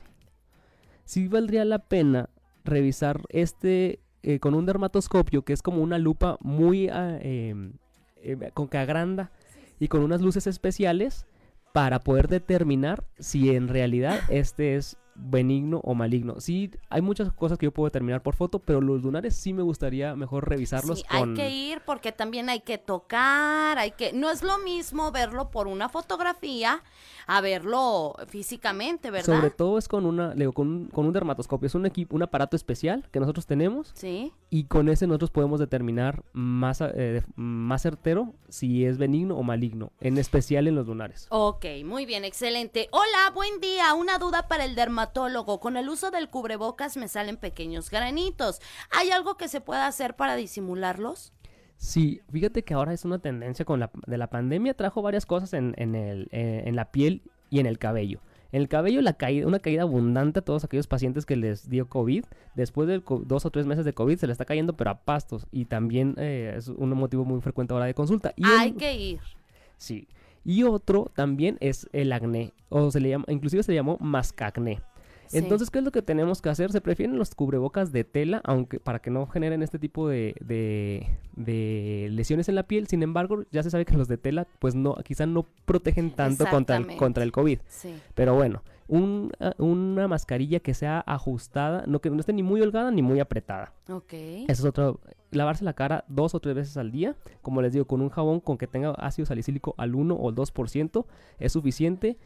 Sí 1.05 1.27
valdría 1.27 1.65
la 1.65 1.79
pena 1.79 2.29
revisar 2.63 3.21
este 3.29 3.99
eh, 4.23 4.39
con 4.39 4.55
un 4.55 4.65
dermatoscopio, 4.65 5.43
que 5.43 5.53
es 5.53 5.61
como 5.61 5.81
una 5.81 5.99
lupa 5.99 6.37
muy 6.41 6.89
ah, 6.89 7.17
em, 7.21 7.73
eh, 8.17 8.49
con 8.53 8.67
que 8.67 8.77
agranda 8.79 9.31
y 9.79 9.87
con 9.87 10.01
unas 10.01 10.21
luces 10.21 10.47
especiales 10.47 11.25
para 11.73 11.99
poder 11.99 12.29
determinar 12.29 13.03
si 13.19 13.53
en 13.53 13.67
realidad 13.67 14.19
este 14.29 14.75
es 14.75 14.97
benigno 15.15 15.81
o 15.83 15.93
maligno. 15.93 16.39
Sí, 16.39 16.71
hay 16.89 17.01
muchas 17.01 17.31
cosas 17.31 17.57
que 17.57 17.65
yo 17.65 17.71
puedo 17.71 17.87
determinar 17.87 18.21
por 18.21 18.35
foto, 18.35 18.59
pero 18.59 18.81
los 18.81 19.01
lunares 19.01 19.35
sí 19.35 19.53
me 19.53 19.63
gustaría 19.63 20.15
mejor 20.15 20.47
revisarlos 20.49 20.99
Sí, 20.99 21.05
con... 21.05 21.29
hay 21.31 21.35
que 21.35 21.49
ir 21.49 21.81
porque 21.85 22.11
también 22.11 22.49
hay 22.49 22.59
que 22.61 22.77
tocar, 22.77 23.77
hay 23.77 23.91
que 23.91 24.13
no 24.13 24.29
es 24.29 24.43
lo 24.43 24.57
mismo 24.59 25.11
verlo 25.11 25.51
por 25.51 25.67
una 25.67 25.89
fotografía 25.89 26.83
a 27.27 27.41
verlo 27.41 28.15
físicamente, 28.27 29.11
¿verdad? 29.11 29.35
Sobre 29.35 29.49
todo 29.49 29.77
es 29.77 29.87
con 29.87 30.05
una, 30.05 30.33
digo, 30.35 30.53
con 30.53 30.67
un, 30.67 30.85
con 30.87 31.05
un 31.05 31.13
dermatoscopio, 31.13 31.67
es 31.67 31.75
un 31.75 31.85
equipo, 31.85 32.15
un 32.15 32.23
aparato 32.23 32.55
especial 32.55 33.07
que 33.11 33.19
nosotros 33.19 33.45
tenemos 33.45 33.91
Sí. 33.95 34.31
y 34.49 34.65
con 34.65 34.89
ese 34.89 35.07
nosotros 35.07 35.31
podemos 35.31 35.59
determinar 35.59 36.23
más, 36.33 36.79
eh, 36.81 37.23
más 37.35 37.81
certero 37.81 38.33
si 38.49 38.85
es 38.85 38.97
benigno 38.97 39.35
o 39.37 39.43
maligno, 39.43 39.91
en 39.99 40.17
especial 40.17 40.67
en 40.67 40.75
los 40.75 40.87
lunares. 40.87 41.27
Ok, 41.29 41.65
muy 41.83 42.05
bien, 42.05 42.25
excelente. 42.25 42.87
Hola, 42.91 43.31
buen 43.33 43.59
día. 43.59 43.93
Una 43.93 44.17
duda 44.17 44.47
para 44.47 44.65
el 44.65 44.75
dermatólogo. 44.75 45.59
Con 45.59 45.77
el 45.77 45.89
uso 45.89 46.11
del 46.11 46.29
cubrebocas 46.29 46.97
me 46.97 47.07
salen 47.07 47.37
pequeños 47.37 47.89
granitos. 47.89 48.61
¿Hay 48.91 49.11
algo 49.11 49.35
que 49.35 49.47
se 49.47 49.61
pueda 49.61 49.87
hacer 49.87 50.15
para 50.15 50.35
disimularlos? 50.35 51.33
Sí, 51.77 52.21
fíjate 52.31 52.63
que 52.63 52.73
ahora 52.73 52.93
es 52.93 53.05
una 53.05 53.19
tendencia 53.19 53.65
con 53.65 53.79
la, 53.79 53.91
de 54.07 54.17
la 54.17 54.27
pandemia, 54.29 54.73
trajo 54.73 55.01
varias 55.01 55.25
cosas 55.25 55.53
en, 55.53 55.73
en, 55.77 55.95
el, 55.95 56.27
eh, 56.31 56.63
en 56.65 56.75
la 56.75 56.91
piel 56.91 57.21
y 57.49 57.59
en 57.59 57.65
el 57.65 57.77
cabello. 57.77 58.21
En 58.51 58.61
el 58.61 58.69
cabello 58.69 59.01
la 59.01 59.13
caída, 59.13 59.47
una 59.47 59.59
caída 59.59 59.81
abundante 59.81 60.39
a 60.39 60.41
todos 60.41 60.63
aquellos 60.63 60.87
pacientes 60.87 61.25
que 61.25 61.35
les 61.35 61.69
dio 61.69 61.89
COVID. 61.89 62.23
Después 62.55 62.87
de 62.87 63.03
dos 63.25 63.45
o 63.45 63.51
tres 63.51 63.65
meses 63.65 63.83
de 63.83 63.93
COVID 63.93 64.17
se 64.17 64.27
le 64.27 64.31
está 64.31 64.45
cayendo 64.45 64.77
pero 64.77 64.91
a 64.91 64.99
pastos 65.01 65.45
y 65.51 65.65
también 65.65 66.15
eh, 66.17 66.53
es 66.55 66.69
un 66.69 66.91
motivo 66.91 67.25
muy 67.25 67.41
frecuente 67.41 67.73
ahora 67.73 67.85
de 67.85 67.93
consulta. 67.93 68.33
Y 68.37 68.45
Hay 68.45 68.71
que 68.71 68.95
ir. 68.95 69.19
Sí. 69.77 70.07
Y 70.45 70.63
otro 70.63 71.11
también 71.15 71.57
es 71.59 71.89
el 71.91 72.13
acné, 72.13 72.53
o 72.69 72.91
se 72.91 72.99
le 72.99 73.09
llama, 73.09 73.25
inclusive 73.29 73.63
se 73.63 73.71
le 73.71 73.77
llamó 73.77 73.97
mascacné. 73.99 74.79
Sí. 75.27 75.37
Entonces, 75.37 75.69
¿qué 75.69 75.79
es 75.79 75.85
lo 75.85 75.91
que 75.91 76.01
tenemos 76.01 76.41
que 76.41 76.49
hacer? 76.49 76.71
Se 76.71 76.81
prefieren 76.81 77.17
los 77.17 77.33
cubrebocas 77.35 77.91
de 77.91 78.03
tela, 78.03 78.41
aunque 78.43 78.79
para 78.79 78.99
que 78.99 79.09
no 79.09 79.25
generen 79.27 79.63
este 79.63 79.79
tipo 79.79 80.07
de, 80.07 80.35
de, 80.41 81.07
de 81.35 82.07
lesiones 82.11 82.49
en 82.49 82.55
la 82.55 82.63
piel. 82.63 82.87
Sin 82.87 83.03
embargo, 83.03 83.43
ya 83.51 83.63
se 83.63 83.69
sabe 83.69 83.85
que 83.85 83.95
los 83.97 84.07
de 84.07 84.17
tela, 84.17 84.47
pues 84.59 84.75
no, 84.75 84.95
quizá 85.03 85.25
no 85.25 85.45
protegen 85.65 86.11
tanto 86.11 86.45
contra 86.51 86.77
el, 86.77 86.97
contra 86.97 87.23
el 87.23 87.31
COVID. 87.31 87.59
Sí. 87.67 87.95
Pero 88.13 88.35
bueno, 88.35 88.61
un- 88.87 89.31
ah, 89.39 89.53
una 89.57 90.07
mascarilla 90.07 90.59
que 90.59 90.73
sea 90.73 91.03
ajustada, 91.05 91.83
no 91.87 91.99
que 92.01 92.09
no 92.09 92.19
esté 92.19 92.33
ni 92.33 92.43
muy 92.43 92.61
holgada 92.61 92.91
ni 92.91 93.01
muy 93.01 93.19
apretada. 93.19 93.73
Ok. 93.89 94.13
Eso 94.13 94.45
es 94.47 94.65
otro. 94.65 94.99
Lavarse 95.31 95.65
la 95.65 95.73
cara 95.73 96.05
dos 96.07 96.33
o 96.35 96.39
tres 96.39 96.55
veces 96.55 96.77
al 96.77 96.91
día. 96.91 97.15
Como 97.41 97.61
les 97.61 97.73
digo, 97.73 97.85
con 97.85 98.01
un 98.01 98.09
jabón 98.09 98.39
con 98.39 98.57
que 98.57 98.67
tenga 98.67 98.91
ácido 98.91 99.25
salicílico 99.25 99.75
al 99.77 99.95
1 99.95 100.15
o 100.15 100.29
el 100.29 100.35
2% 100.35 101.05
es 101.39 101.51
suficiente. 101.51 102.17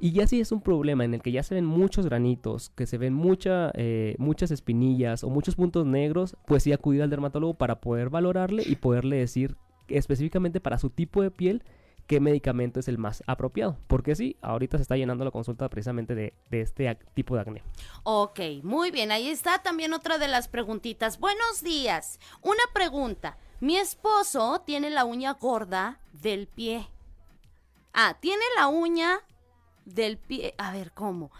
Y 0.00 0.12
ya 0.12 0.26
si 0.26 0.40
es 0.40 0.52
un 0.52 0.60
problema 0.60 1.04
en 1.04 1.14
el 1.14 1.22
que 1.22 1.32
ya 1.32 1.42
se 1.42 1.54
ven 1.54 1.64
muchos 1.64 2.06
granitos, 2.06 2.70
que 2.70 2.86
se 2.86 2.98
ven 2.98 3.14
mucha, 3.14 3.72
eh, 3.74 4.14
muchas 4.18 4.50
espinillas 4.50 5.24
o 5.24 5.28
muchos 5.28 5.56
puntos 5.56 5.86
negros, 5.86 6.36
pues 6.46 6.62
sí 6.62 6.72
acudir 6.72 7.02
al 7.02 7.10
dermatólogo 7.10 7.54
para 7.54 7.80
poder 7.80 8.08
valorarle 8.08 8.62
y 8.64 8.76
poderle 8.76 9.16
decir 9.16 9.56
específicamente 9.88 10.60
para 10.60 10.78
su 10.78 10.90
tipo 10.90 11.22
de 11.22 11.30
piel 11.30 11.64
qué 12.06 12.20
medicamento 12.20 12.80
es 12.80 12.88
el 12.88 12.96
más 12.96 13.22
apropiado. 13.26 13.76
Porque 13.86 14.14
sí, 14.14 14.36
ahorita 14.40 14.78
se 14.78 14.82
está 14.82 14.96
llenando 14.96 15.24
la 15.24 15.30
consulta 15.30 15.68
precisamente 15.68 16.14
de, 16.14 16.32
de 16.50 16.60
este 16.60 16.94
tipo 17.14 17.34
de 17.34 17.42
acné. 17.42 17.62
Ok, 18.04 18.40
muy 18.62 18.90
bien. 18.90 19.10
Ahí 19.12 19.28
está 19.28 19.62
también 19.62 19.92
otra 19.92 20.18
de 20.18 20.28
las 20.28 20.48
preguntitas. 20.48 21.18
Buenos 21.18 21.62
días. 21.62 22.20
Una 22.42 22.62
pregunta. 22.72 23.36
Mi 23.60 23.76
esposo 23.76 24.62
tiene 24.64 24.90
la 24.90 25.04
uña 25.04 25.32
gorda 25.32 26.00
del 26.12 26.46
pie. 26.46 26.88
Ah, 27.92 28.16
tiene 28.20 28.44
la 28.56 28.68
uña 28.68 29.20
del 29.94 30.18
pie. 30.18 30.54
A 30.58 30.72
ver, 30.72 30.92
¿cómo? 30.92 31.30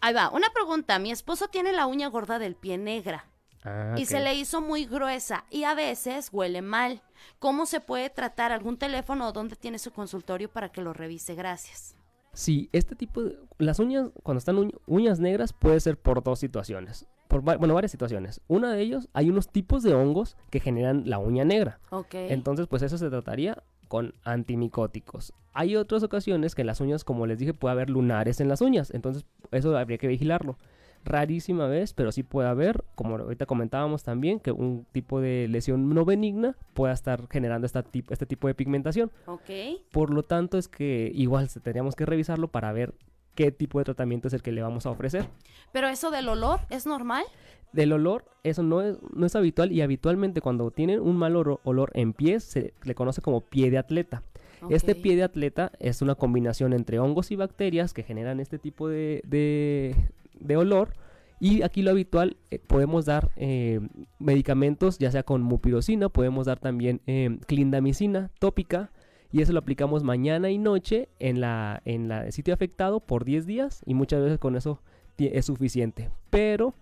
Ahí 0.00 0.12
va. 0.14 0.30
Una 0.30 0.50
pregunta. 0.52 0.98
Mi 0.98 1.10
esposo 1.12 1.48
tiene 1.48 1.72
la 1.72 1.86
uña 1.86 2.08
gorda 2.08 2.38
del 2.38 2.54
pie 2.56 2.78
negra. 2.78 3.26
Ah, 3.64 3.94
Y 3.96 4.06
se 4.06 4.18
le 4.20 4.34
hizo 4.34 4.60
muy 4.60 4.86
gruesa 4.86 5.44
y 5.48 5.62
a 5.64 5.74
veces 5.74 6.30
huele 6.32 6.62
mal. 6.62 7.00
¿Cómo 7.38 7.66
se 7.66 7.80
puede 7.80 8.10
tratar? 8.10 8.50
¿Algún 8.50 8.76
teléfono 8.76 9.28
o 9.28 9.32
dónde 9.32 9.54
tiene 9.54 9.78
su 9.78 9.92
consultorio 9.92 10.50
para 10.50 10.70
que 10.70 10.80
lo 10.82 10.92
revise? 10.92 11.36
Gracias. 11.36 11.94
Sí, 12.32 12.68
este 12.72 12.96
tipo 12.96 13.22
de... 13.22 13.38
Las 13.58 13.78
uñas, 13.78 14.08
cuando 14.24 14.38
están 14.38 14.56
uñ- 14.56 14.76
uñas 14.86 15.20
negras, 15.20 15.52
puede 15.52 15.78
ser 15.78 15.96
por 15.96 16.22
dos 16.24 16.40
situaciones. 16.40 17.06
Por, 17.28 17.42
bueno, 17.42 17.74
varias 17.74 17.92
situaciones. 17.92 18.40
Una 18.48 18.72
de 18.72 18.80
ellos, 18.80 19.08
hay 19.12 19.30
unos 19.30 19.48
tipos 19.48 19.82
de 19.82 19.94
hongos 19.94 20.36
que 20.50 20.58
generan 20.58 21.08
la 21.08 21.18
uña 21.18 21.44
negra. 21.44 21.78
Ok. 21.90 22.14
Entonces, 22.14 22.66
pues 22.66 22.82
eso 22.82 22.98
se 22.98 23.10
trataría 23.10 23.62
con 23.92 24.14
antimicóticos. 24.24 25.34
Hay 25.52 25.76
otras 25.76 26.02
ocasiones 26.02 26.54
que 26.54 26.62
en 26.62 26.66
las 26.66 26.80
uñas, 26.80 27.04
como 27.04 27.26
les 27.26 27.38
dije, 27.38 27.52
puede 27.52 27.72
haber 27.72 27.90
lunares 27.90 28.40
en 28.40 28.48
las 28.48 28.62
uñas. 28.62 28.90
Entonces, 28.94 29.26
eso 29.50 29.76
habría 29.76 29.98
que 29.98 30.08
vigilarlo. 30.08 30.56
rarísima 31.04 31.66
vez, 31.66 31.92
pero 31.94 32.10
sí 32.12 32.22
puede 32.22 32.48
haber, 32.48 32.84
como 32.94 33.16
ahorita 33.16 33.44
comentábamos 33.44 34.04
también, 34.04 34.38
que 34.38 34.52
un 34.52 34.86
tipo 34.92 35.20
de 35.20 35.48
lesión 35.48 35.88
no 35.92 36.04
benigna 36.04 36.56
pueda 36.74 36.92
estar 36.94 37.26
generando 37.28 37.66
esta 37.66 37.82
tip- 37.82 38.10
este 38.12 38.24
tipo 38.24 38.46
de 38.46 38.54
pigmentación. 38.54 39.10
Ok. 39.26 39.50
Por 39.90 40.10
lo 40.10 40.22
tanto, 40.22 40.58
es 40.58 40.68
que 40.68 41.10
igual 41.12 41.48
tendríamos 41.50 41.96
que 41.96 42.06
revisarlo 42.06 42.46
para 42.48 42.72
ver 42.72 42.94
qué 43.34 43.50
tipo 43.52 43.78
de 43.78 43.84
tratamiento 43.84 44.28
es 44.28 44.34
el 44.34 44.42
que 44.42 44.52
le 44.52 44.62
vamos 44.62 44.86
a 44.86 44.90
ofrecer. 44.90 45.26
Pero 45.72 45.88
eso 45.88 46.10
del 46.10 46.28
olor, 46.28 46.60
¿es 46.70 46.86
normal? 46.86 47.24
Del 47.72 47.92
olor, 47.92 48.24
eso 48.44 48.62
no 48.62 48.82
es, 48.82 48.98
no 49.14 49.24
es 49.26 49.34
habitual 49.34 49.72
y 49.72 49.80
habitualmente 49.80 50.40
cuando 50.42 50.70
tienen 50.70 51.00
un 51.00 51.16
mal 51.16 51.34
olor 51.36 51.90
en 51.94 52.12
pies 52.12 52.44
se 52.44 52.74
le 52.84 52.94
conoce 52.94 53.22
como 53.22 53.40
pie 53.40 53.70
de 53.70 53.78
atleta. 53.78 54.22
Este 54.70 54.94
pie 54.94 55.16
de 55.16 55.24
atleta 55.24 55.72
es 55.80 56.02
una 56.02 56.14
combinación 56.14 56.72
entre 56.72 57.00
hongos 57.00 57.30
y 57.32 57.36
bacterias 57.36 57.92
que 57.92 58.04
generan 58.04 58.38
este 58.38 58.58
tipo 58.58 58.88
de, 58.88 59.22
de- 59.26 59.96
de 60.38 60.56
olor. 60.56 60.94
Y 61.40 61.62
aquí 61.62 61.82
lo 61.82 61.90
habitual, 61.90 62.36
eh, 62.52 62.60
podemos 62.60 63.04
dar 63.04 63.32
eh, 63.34 63.80
medicamentos, 64.20 64.98
ya 64.98 65.10
sea 65.10 65.24
con 65.24 65.42
mupirocina, 65.42 66.08
podemos 66.08 66.46
dar 66.46 66.60
también 66.60 67.00
eh, 67.08 67.38
clindamicina 67.46 68.30
tópica. 68.38 68.92
Y 69.32 69.40
eso 69.40 69.52
lo 69.52 69.58
aplicamos 69.60 70.02
mañana 70.04 70.50
y 70.50 70.58
noche 70.58 71.08
en 71.18 71.40
la, 71.40 71.80
en 71.84 72.08
la 72.08 72.26
el 72.26 72.32
sitio 72.32 72.52
afectado 72.52 73.00
por 73.00 73.24
10 73.24 73.46
días. 73.46 73.82
Y 73.86 73.94
muchas 73.94 74.22
veces 74.22 74.38
con 74.38 74.56
eso 74.56 74.80
es 75.18 75.46
suficiente. 75.46 76.10
Pero 76.30 76.74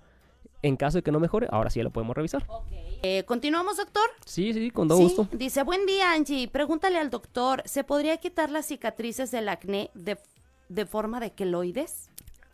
en 0.62 0.76
caso 0.76 0.98
de 0.98 1.02
que 1.02 1.12
no 1.12 1.20
mejore, 1.20 1.46
ahora 1.50 1.70
sí 1.70 1.78
ya 1.78 1.84
lo 1.84 1.90
podemos 1.90 2.16
revisar. 2.16 2.46
Eh, 3.02 3.24
¿Continuamos, 3.24 3.76
doctor? 3.76 4.02
Sí, 4.26 4.52
sí, 4.52 4.70
con 4.70 4.88
todo 4.88 4.98
Sí, 4.98 5.04
gusto. 5.04 5.28
Dice, 5.32 5.62
buen 5.62 5.86
día, 5.86 6.12
Angie. 6.12 6.48
Pregúntale 6.48 6.98
al 6.98 7.08
doctor, 7.08 7.62
¿se 7.64 7.84
podría 7.84 8.16
quitar 8.18 8.50
las 8.50 8.66
cicatrices 8.66 9.30
del 9.30 9.48
acné 9.48 9.90
de, 9.94 10.18
de 10.68 10.86
forma 10.86 11.20
de 11.20 11.30
queloides? 11.32 12.10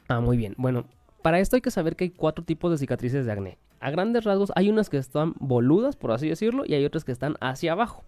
Ah, 0.08 0.20
muy 0.20 0.36
bien. 0.36 0.54
Bueno, 0.56 0.84
para 1.22 1.40
esto 1.40 1.56
hay 1.56 1.62
que 1.62 1.70
saber 1.70 1.96
que 1.96 2.04
hay 2.04 2.10
cuatro 2.10 2.44
tipos 2.44 2.70
de 2.70 2.78
cicatrices 2.78 3.26
de 3.26 3.32
acné. 3.32 3.58
A 3.80 3.90
grandes 3.90 4.24
rasgos 4.24 4.52
hay 4.54 4.70
unas 4.70 4.88
que 4.88 4.98
están 4.98 5.34
boludas, 5.38 5.96
por 5.96 6.12
así 6.12 6.28
decirlo, 6.28 6.64
y 6.66 6.74
hay 6.74 6.84
otras 6.84 7.04
que 7.04 7.12
están 7.12 7.36
hacia 7.40 7.72
abajo. 7.72 8.04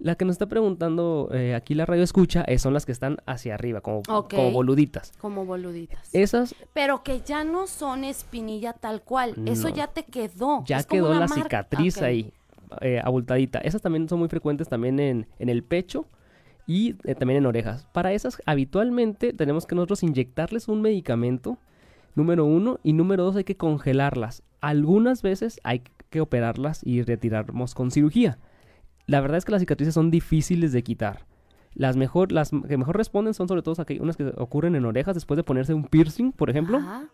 La 0.00 0.14
que 0.14 0.24
nos 0.24 0.34
está 0.34 0.46
preguntando 0.46 1.28
eh, 1.32 1.54
aquí 1.54 1.74
la 1.74 1.84
radio 1.84 2.04
escucha 2.04 2.42
eh, 2.42 2.58
son 2.58 2.72
las 2.72 2.86
que 2.86 2.92
están 2.92 3.18
hacia 3.26 3.54
arriba, 3.54 3.80
como, 3.80 4.02
como 4.02 4.52
boluditas. 4.52 5.12
Como 5.20 5.44
boluditas. 5.44 6.08
Esas 6.12 6.54
Pero 6.72 7.02
que 7.02 7.20
ya 7.20 7.42
no 7.44 7.66
son 7.66 8.04
espinilla 8.04 8.72
tal 8.74 9.02
cual. 9.02 9.34
Eso 9.46 9.68
ya 9.68 9.88
te 9.88 10.04
quedó. 10.04 10.64
ya 10.66 10.78
Es 10.78 10.86
como 10.86 11.02
quedó 11.02 11.10
una 11.10 11.20
la 11.20 11.26
marca. 11.26 11.42
cicatriz 11.42 12.00
ahí, 12.02 12.32
eh, 12.80 13.00
abultadita. 13.02 13.58
Esas 13.58 13.82
también 13.82 14.08
son 14.08 14.20
muy 14.20 14.28
frecuentes 14.28 14.68
también 14.68 15.00
en, 15.00 15.26
en 15.38 15.48
el 15.48 15.64
pecho 15.64 16.06
y 16.68 16.96
eh, 17.04 17.14
también 17.14 17.38
en 17.38 17.46
orejas. 17.46 17.86
Para 17.92 18.12
esas, 18.12 18.40
habitualmente 18.46 19.32
tenemos 19.32 19.66
que 19.66 19.74
nosotros 19.74 20.02
inyectarles 20.02 20.68
un 20.68 20.82
medicamento, 20.82 21.58
número 22.14 22.44
uno, 22.44 22.78
y 22.84 22.92
número 22.92 23.24
dos, 23.24 23.36
hay 23.36 23.44
que 23.44 23.56
congelarlas. 23.56 24.42
Algunas 24.60 25.22
veces 25.22 25.60
hay 25.64 25.82
que 26.10 26.20
operarlas 26.20 26.82
y 26.84 27.02
retirarnos 27.02 27.74
con 27.74 27.90
cirugía. 27.90 28.38
La 29.08 29.20
verdad 29.20 29.38
es 29.38 29.44
que 29.44 29.52
las 29.52 29.60
cicatrices 29.60 29.94
son 29.94 30.10
difíciles 30.12 30.70
de 30.70 30.82
quitar. 30.84 31.26
Las, 31.74 31.96
mejor, 31.96 32.30
las 32.30 32.50
que 32.50 32.76
mejor 32.76 32.96
responden 32.96 33.34
son 33.34 33.48
sobre 33.48 33.62
todo 33.62 33.74
aquellas 33.80 34.16
que 34.16 34.32
ocurren 34.36 34.76
en 34.76 34.84
orejas 34.84 35.14
después 35.14 35.36
de 35.36 35.44
ponerse 35.44 35.74
un 35.74 35.84
piercing, 35.84 36.30
por 36.30 36.50
ejemplo. 36.50 36.76
Ajá. 36.78 37.08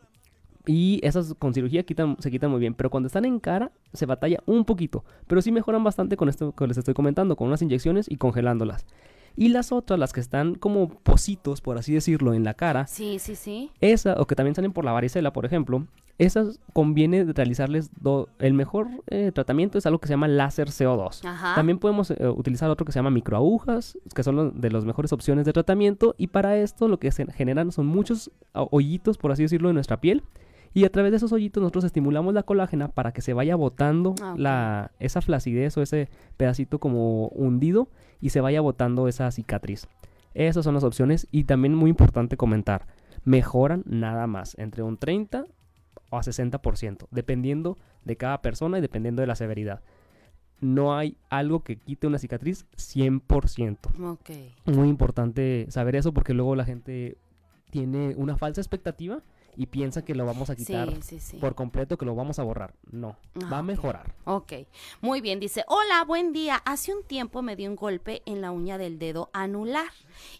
Y 0.67 0.99
esas 1.03 1.35
con 1.35 1.55
cirugía 1.55 1.85
quitan, 1.85 2.17
se 2.19 2.31
quitan 2.31 2.51
muy 2.51 2.59
bien. 2.59 2.75
Pero 2.75 2.91
cuando 2.91 3.07
están 3.07 3.25
en 3.25 3.39
cara, 3.39 3.71
se 3.93 4.07
batalla 4.07 4.41
un 4.47 4.65
poquito. 4.65 5.05
Pero 5.27 5.41
sí 5.41 5.53
mejoran 5.53 5.85
bastante 5.85 6.17
con 6.17 6.29
esto 6.29 6.53
que 6.53 6.67
les 6.67 6.79
estoy 6.79 6.95
comentando, 6.95 7.37
con 7.37 7.49
unas 7.49 7.63
inyecciones 7.63 8.07
y 8.11 8.17
congelándolas. 8.17 8.87
Y 9.37 9.49
las 9.49 9.73
otras, 9.73 9.99
las 9.99 10.13
que 10.13 10.21
están 10.21 10.55
como 10.55 10.89
positos, 10.89 11.61
por 11.61 11.77
así 11.79 11.93
decirlo, 11.93 12.35
en 12.35 12.45
la 12.45 12.55
cara, 12.55 12.87
Sí, 12.87 13.19
sí, 13.19 13.35
sí. 13.37 13.71
esa, 13.81 14.15
o 14.21 14.27
que 14.27 14.35
también 14.37 14.55
salen 14.55 14.73
por 14.73 14.85
la 14.85 14.93
varicela, 14.93 15.33
por 15.33 15.45
ejemplo, 15.45 15.87
esas 16.19 16.61
conviene 16.73 17.25
realizarles 17.25 17.91
do- 18.01 18.29
el 18.39 18.55
mejor 18.55 18.89
eh, 19.09 19.33
tratamiento 19.33 19.79
es 19.79 19.87
algo 19.87 19.99
que 19.99 20.07
se 20.07 20.13
llama 20.13 20.29
láser 20.29 20.69
CO2. 20.69 21.25
Ajá. 21.25 21.55
También 21.57 21.79
podemos 21.79 22.11
eh, 22.13 22.29
utilizar 22.29 22.71
otro 22.71 22.87
que 22.87 22.93
se 22.93 22.99
llama 23.01 23.11
microagujas, 23.11 23.99
que 24.15 24.23
son 24.23 24.37
lo- 24.37 24.51
de 24.51 24.71
las 24.71 24.85
mejores 24.85 25.13
opciones 25.13 25.45
de 25.45 25.53
tratamiento. 25.53 26.15
Y 26.17 26.29
para 26.29 26.57
esto 26.57 26.87
lo 26.89 26.99
que 26.99 27.11
se 27.11 27.27
generan 27.33 27.73
son 27.73 27.87
muchos 27.87 28.31
ah, 28.55 28.65
hoyitos, 28.71 29.19
por 29.19 29.33
así 29.33 29.43
decirlo, 29.43 29.71
en 29.71 29.75
nuestra 29.75 30.01
piel. 30.01 30.23
Y 30.73 30.85
a 30.85 30.91
través 30.91 31.11
de 31.13 31.19
esos 31.19 31.33
hoyitos 31.33 31.61
nosotros 31.61 31.85
estimulamos 31.85 32.35
la 32.35 32.43
colágena 32.43 32.89
para 32.89 33.13
que 33.13 33.21
se 33.21 33.33
vaya 33.33 33.55
botando 33.57 34.15
Ah, 34.23 34.35
la, 34.37 34.91
esa 35.01 35.21
flacidez 35.21 35.77
o 35.77 35.83
ese 35.83 36.09
pedacito 36.37 36.79
como 36.79 37.29
hundido 37.29 37.89
y 38.21 38.31
se 38.31 38.41
vaya 38.41 38.61
botando 38.61 39.07
esa 39.09 39.31
cicatriz. 39.31 39.87
Esas 40.35 40.65
son 40.65 40.75
las 40.75 40.83
opciones 40.85 41.29
y 41.31 41.45
también 41.45 41.75
muy 41.77 41.91
importante 41.91 42.37
comentar, 42.37 42.87
mejoran 43.25 43.83
nada 43.87 44.27
más 44.27 44.57
entre 44.59 44.83
un 44.83 44.97
30 44.97 45.45
o 46.11 46.17
a 46.17 46.23
60%, 46.23 47.07
dependiendo 47.11 47.79
de 48.05 48.17
cada 48.17 48.43
persona 48.43 48.79
y 48.79 48.81
dependiendo 48.81 49.21
de 49.21 49.27
la 49.27 49.37
severidad. 49.37 49.83
No 50.61 50.97
hay 50.97 51.17
algo 51.29 51.63
que 51.63 51.77
quite 51.77 52.07
una 52.07 52.19
cicatriz 52.19 52.67
100%. 52.77 53.79
Ok. 54.13 54.31
Muy 54.67 54.89
importante 54.89 55.67
saber 55.69 55.97
eso 55.97 56.13
porque 56.13 56.33
luego 56.33 56.55
la 56.57 56.65
gente 56.65 57.19
tiene 57.71 58.15
una 58.17 58.37
falsa 58.37 58.61
expectativa 58.61 59.23
y 59.57 59.67
piensa 59.67 60.05
que 60.05 60.15
lo 60.15 60.27
vamos 60.27 60.51
a 60.51 60.57
quitar 60.57 60.91
Sí, 60.95 61.03
sí, 61.03 61.21
sí. 61.21 61.37
por 61.39 61.55
completo, 61.55 61.97
que 61.99 62.05
lo 62.05 62.15
vamos 62.15 62.39
a 62.39 62.43
borrar. 62.43 62.75
No, 62.91 63.17
Ah, 63.43 63.49
va 63.53 63.59
a 63.59 63.63
mejorar. 63.63 64.15
Ok, 64.25 64.53
muy 65.01 65.21
bien, 65.21 65.41
dice, 65.41 65.65
hola, 65.69 66.05
buen 66.05 66.33
día. 66.33 66.57
Hace 66.65 66.95
un 66.95 67.03
tiempo 67.05 67.43
me 67.43 67.57
di 67.57 67.67
un 67.67 67.77
golpe 67.77 68.23
en 68.27 68.41
la 68.41 68.51
uña 68.51 68.79
del 68.79 68.99
dedo 68.99 69.31
anular 69.33 69.89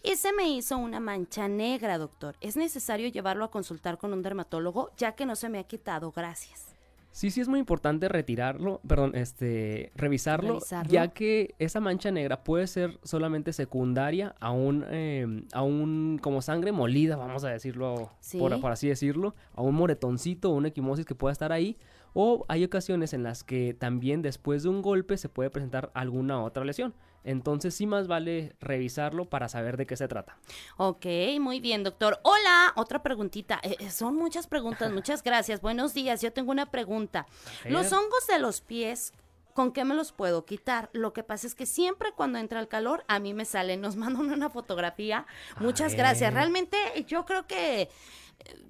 y 0.03 0.17
se 0.17 0.33
me 0.33 0.49
hizo 0.49 0.77
una 0.79 1.01
mancha 1.01 1.49
negra, 1.49 1.99
doctor. 1.99 2.37
¿Es 2.41 2.57
necesario 2.57 3.09
llevarlo 3.09 3.45
a 3.45 3.51
consultar 3.51 3.99
con 3.99 4.13
un 4.13 4.23
dermatólogo 4.23 4.91
ya 4.97 5.13
que 5.13 5.27
no 5.27 5.37
se 5.37 5.49
me 5.49 5.59
ha 5.59 5.65
quitado? 5.65 6.13
Gracias. 6.13 6.74
Sí, 7.15 7.31
sí 7.31 7.41
es 7.41 7.47
muy 7.47 7.61
importante 7.61 8.09
retirarlo, 8.09 8.81
perdón, 8.89 9.13
este, 9.15 9.93
revisarlo, 9.95 10.55
Revisarlo. 10.55 10.91
ya 10.93 11.09
que 11.13 11.55
esa 11.61 11.79
mancha 11.79 12.11
negra 12.11 12.43
puede 12.43 12.67
ser 12.67 12.99
solamente 13.05 13.53
secundaria 13.53 14.35
a 14.41 14.51
un, 14.51 14.85
eh, 14.91 15.45
a 15.53 15.63
un, 15.63 16.19
como 16.21 16.43
sangre 16.43 16.73
molida, 16.73 17.15
vamos 17.15 17.45
a 17.45 17.51
decirlo, 17.51 18.11
Sí. 18.19 18.37
por, 18.41 18.61
por 18.61 18.73
así 18.73 18.89
decirlo, 18.89 19.37
a 19.55 19.63
un 19.63 19.77
moretoncito 19.77 20.51
o 20.51 20.55
una 20.57 20.69
equimosis 20.69 21.07
que 21.07 21.15
pueda 21.15 21.31
estar 21.31 21.53
ahí, 21.53 21.79
o 22.15 22.45
hay 22.49 22.65
ocasiones 22.65 23.13
en 23.13 23.23
las 23.23 23.45
que 23.45 23.75
también 23.75 24.21
después 24.21 24.65
de 24.65 24.71
un 24.71 24.83
golpe 24.83 25.17
se 25.17 25.29
puede 25.29 25.51
presentar 25.51 25.93
alguna 25.95 26.43
otra 26.43 26.65
lesión. 26.65 26.95
Entonces 27.25 27.75
sí 27.75 27.87
más 27.87 28.07
vale 28.07 28.55
revisarlo 28.61 29.25
para 29.25 29.49
saber 29.49 29.77
de 29.77 29.87
qué 29.87 29.97
se 29.97 30.07
trata. 30.09 30.37
Ok, 30.77 31.07
muy 31.41 31.59
bien, 31.59 31.83
doctor. 31.83 32.21
Hola, 32.23 32.73
otra 32.77 33.03
preguntita. 33.03 33.61
Eh, 33.63 33.77
eh, 33.81 33.91
son 33.91 34.15
muchas 34.15 34.47
preguntas, 34.47 34.93
muchas 34.93 35.23
gracias. 35.25 35.61
Buenos 35.61 35.95
días, 35.95 36.21
yo 36.21 36.33
tengo 36.33 36.53
una 36.53 36.71
pregunta. 36.71 37.27
Los 37.65 37.93
hongos 37.93 38.27
de 38.29 38.39
los 38.39 38.61
pies, 38.61 39.15
¿con 39.55 39.73
qué 39.73 39.85
me 39.85 39.95
los 39.95 40.13
puedo 40.13 40.45
quitar? 40.45 40.91
Lo 40.93 41.15
que 41.15 41.23
pasa 41.23 41.47
es 41.47 41.55
que 41.55 41.65
siempre 41.65 42.13
cuando 42.13 42.39
entra 42.39 42.61
el 42.61 42.69
calor, 42.69 43.05
a 43.09 43.19
mí 43.19 43.33
me 43.33 43.47
salen, 43.47 43.81
nos 43.81 43.97
mandan 43.97 44.31
una 44.31 44.51
fotografía. 44.51 45.27
Muchas 45.61 45.95
gracias. 45.95 46.35
Realmente 46.35 46.77
yo 47.07 47.25
creo 47.25 47.47
que 47.47 47.89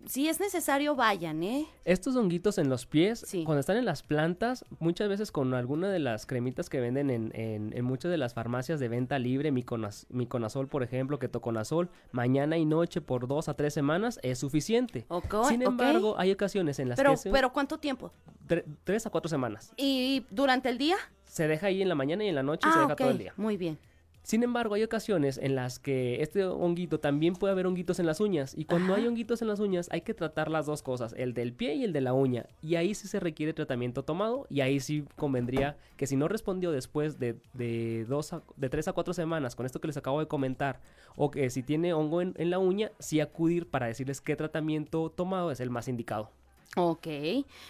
si 0.06 0.28
es 0.28 0.38
necesario, 0.40 0.94
vayan, 0.94 1.42
¿eh? 1.42 1.66
Estos 1.84 2.14
honguitos 2.16 2.58
en 2.58 2.68
los 2.68 2.86
pies, 2.86 3.24
Sí. 3.26 3.44
cuando 3.44 3.60
están 3.60 3.76
en 3.76 3.84
las 3.84 4.02
plantas, 4.02 4.64
muchas 4.78 5.08
veces 5.08 5.32
con 5.32 5.52
alguna 5.54 5.88
de 5.90 5.98
las 5.98 6.26
cremitas 6.26 6.68
que 6.68 6.80
venden 6.80 7.10
en, 7.10 7.32
en- 7.34 7.72
en 7.76 7.84
muchas 7.84 8.10
de 8.10 8.18
las 8.18 8.34
farmacias 8.34 8.78
de 8.80 8.88
venta 8.88 9.18
libre, 9.18 9.50
miconas- 9.52 10.06
miconazol, 10.10 10.68
por 10.68 10.82
ejemplo, 10.82 11.18
ketoconazol, 11.18 11.90
mañana 12.12 12.56
y 12.58 12.64
noche 12.66 13.00
por 13.00 13.26
dos 13.26 13.48
a 13.48 13.54
tres 13.54 13.74
semanas 13.74 14.20
es 14.22 14.38
suficiente. 14.38 15.06
Sin 15.48 15.62
embargo, 15.62 16.14
hay 16.18 16.30
ocasiones 16.32 16.78
en 16.78 16.88
las 16.90 16.96
Pero, 16.96 17.12
que 17.12 17.16
se- 17.16 17.30
pero 17.30 17.52
¿cuánto 17.52 17.78
tiempo? 17.78 18.12
tre- 18.46 18.64
tres 18.84 19.06
a 19.06 19.10
cuatro 19.10 19.28
semanas. 19.28 19.72
¿Y 19.76 20.24
durante 20.30 20.68
el 20.68 20.78
día? 20.78 20.96
Se 21.24 21.48
deja 21.48 21.66
ahí 21.66 21.82
en 21.82 21.88
la 21.88 21.94
mañana 21.94 22.22
y 22.24 22.28
en 22.28 22.34
la 22.36 22.42
noche 22.42 22.68
y 22.68 22.72
se 22.72 22.78
Ah, 22.78 22.82
deja 22.82 22.92
ok, 22.92 22.98
todo 22.98 23.10
el 23.10 23.18
día. 23.18 23.32
muy 23.36 23.56
bien. 23.56 23.78
Sin 24.24 24.42
embargo, 24.42 24.74
hay 24.74 24.82
ocasiones 24.82 25.36
en 25.36 25.54
las 25.54 25.78
que 25.78 26.22
este 26.22 26.44
honguito 26.46 26.98
también 26.98 27.34
puede 27.34 27.52
haber 27.52 27.66
honguitos 27.66 27.98
en 28.00 28.06
las 28.06 28.20
uñas. 28.20 28.54
Y 28.56 28.64
cuando 28.64 28.94
Ajá. 28.94 29.02
hay 29.02 29.06
honguitos 29.06 29.42
en 29.42 29.48
las 29.48 29.60
uñas, 29.60 29.88
hay 29.92 30.00
que 30.00 30.14
tratar 30.14 30.50
las 30.50 30.64
dos 30.64 30.82
cosas, 30.82 31.14
el 31.18 31.34
del 31.34 31.52
pie 31.52 31.74
y 31.74 31.84
el 31.84 31.92
de 31.92 32.00
la 32.00 32.14
uña. 32.14 32.46
Y 32.62 32.76
ahí 32.76 32.94
sí 32.94 33.06
se 33.06 33.20
requiere 33.20 33.52
tratamiento 33.52 34.02
tomado. 34.02 34.46
Y 34.48 34.62
ahí 34.62 34.80
sí 34.80 35.04
convendría 35.16 35.76
que 35.98 36.06
si 36.06 36.16
no 36.16 36.26
respondió 36.26 36.72
después 36.72 37.18
de, 37.18 37.36
de, 37.52 38.06
dos 38.08 38.32
a- 38.32 38.42
de 38.56 38.70
tres 38.70 38.88
a 38.88 38.94
cuatro 38.94 39.12
semanas 39.12 39.54
con 39.54 39.66
esto 39.66 39.78
que 39.78 39.88
les 39.88 39.96
acabo 39.98 40.20
de 40.20 40.26
comentar, 40.26 40.80
o 41.16 41.30
que 41.30 41.50
si 41.50 41.62
tiene 41.62 41.92
hongo 41.92 42.22
en, 42.22 42.32
en 42.38 42.48
la 42.48 42.58
uña, 42.58 42.92
sí 42.98 43.20
acudir 43.20 43.68
para 43.68 43.88
decirles 43.88 44.22
qué 44.22 44.36
tratamiento 44.36 45.10
tomado 45.10 45.50
es 45.50 45.60
el 45.60 45.68
más 45.68 45.86
indicado. 45.86 46.30
Ok, 46.76 47.06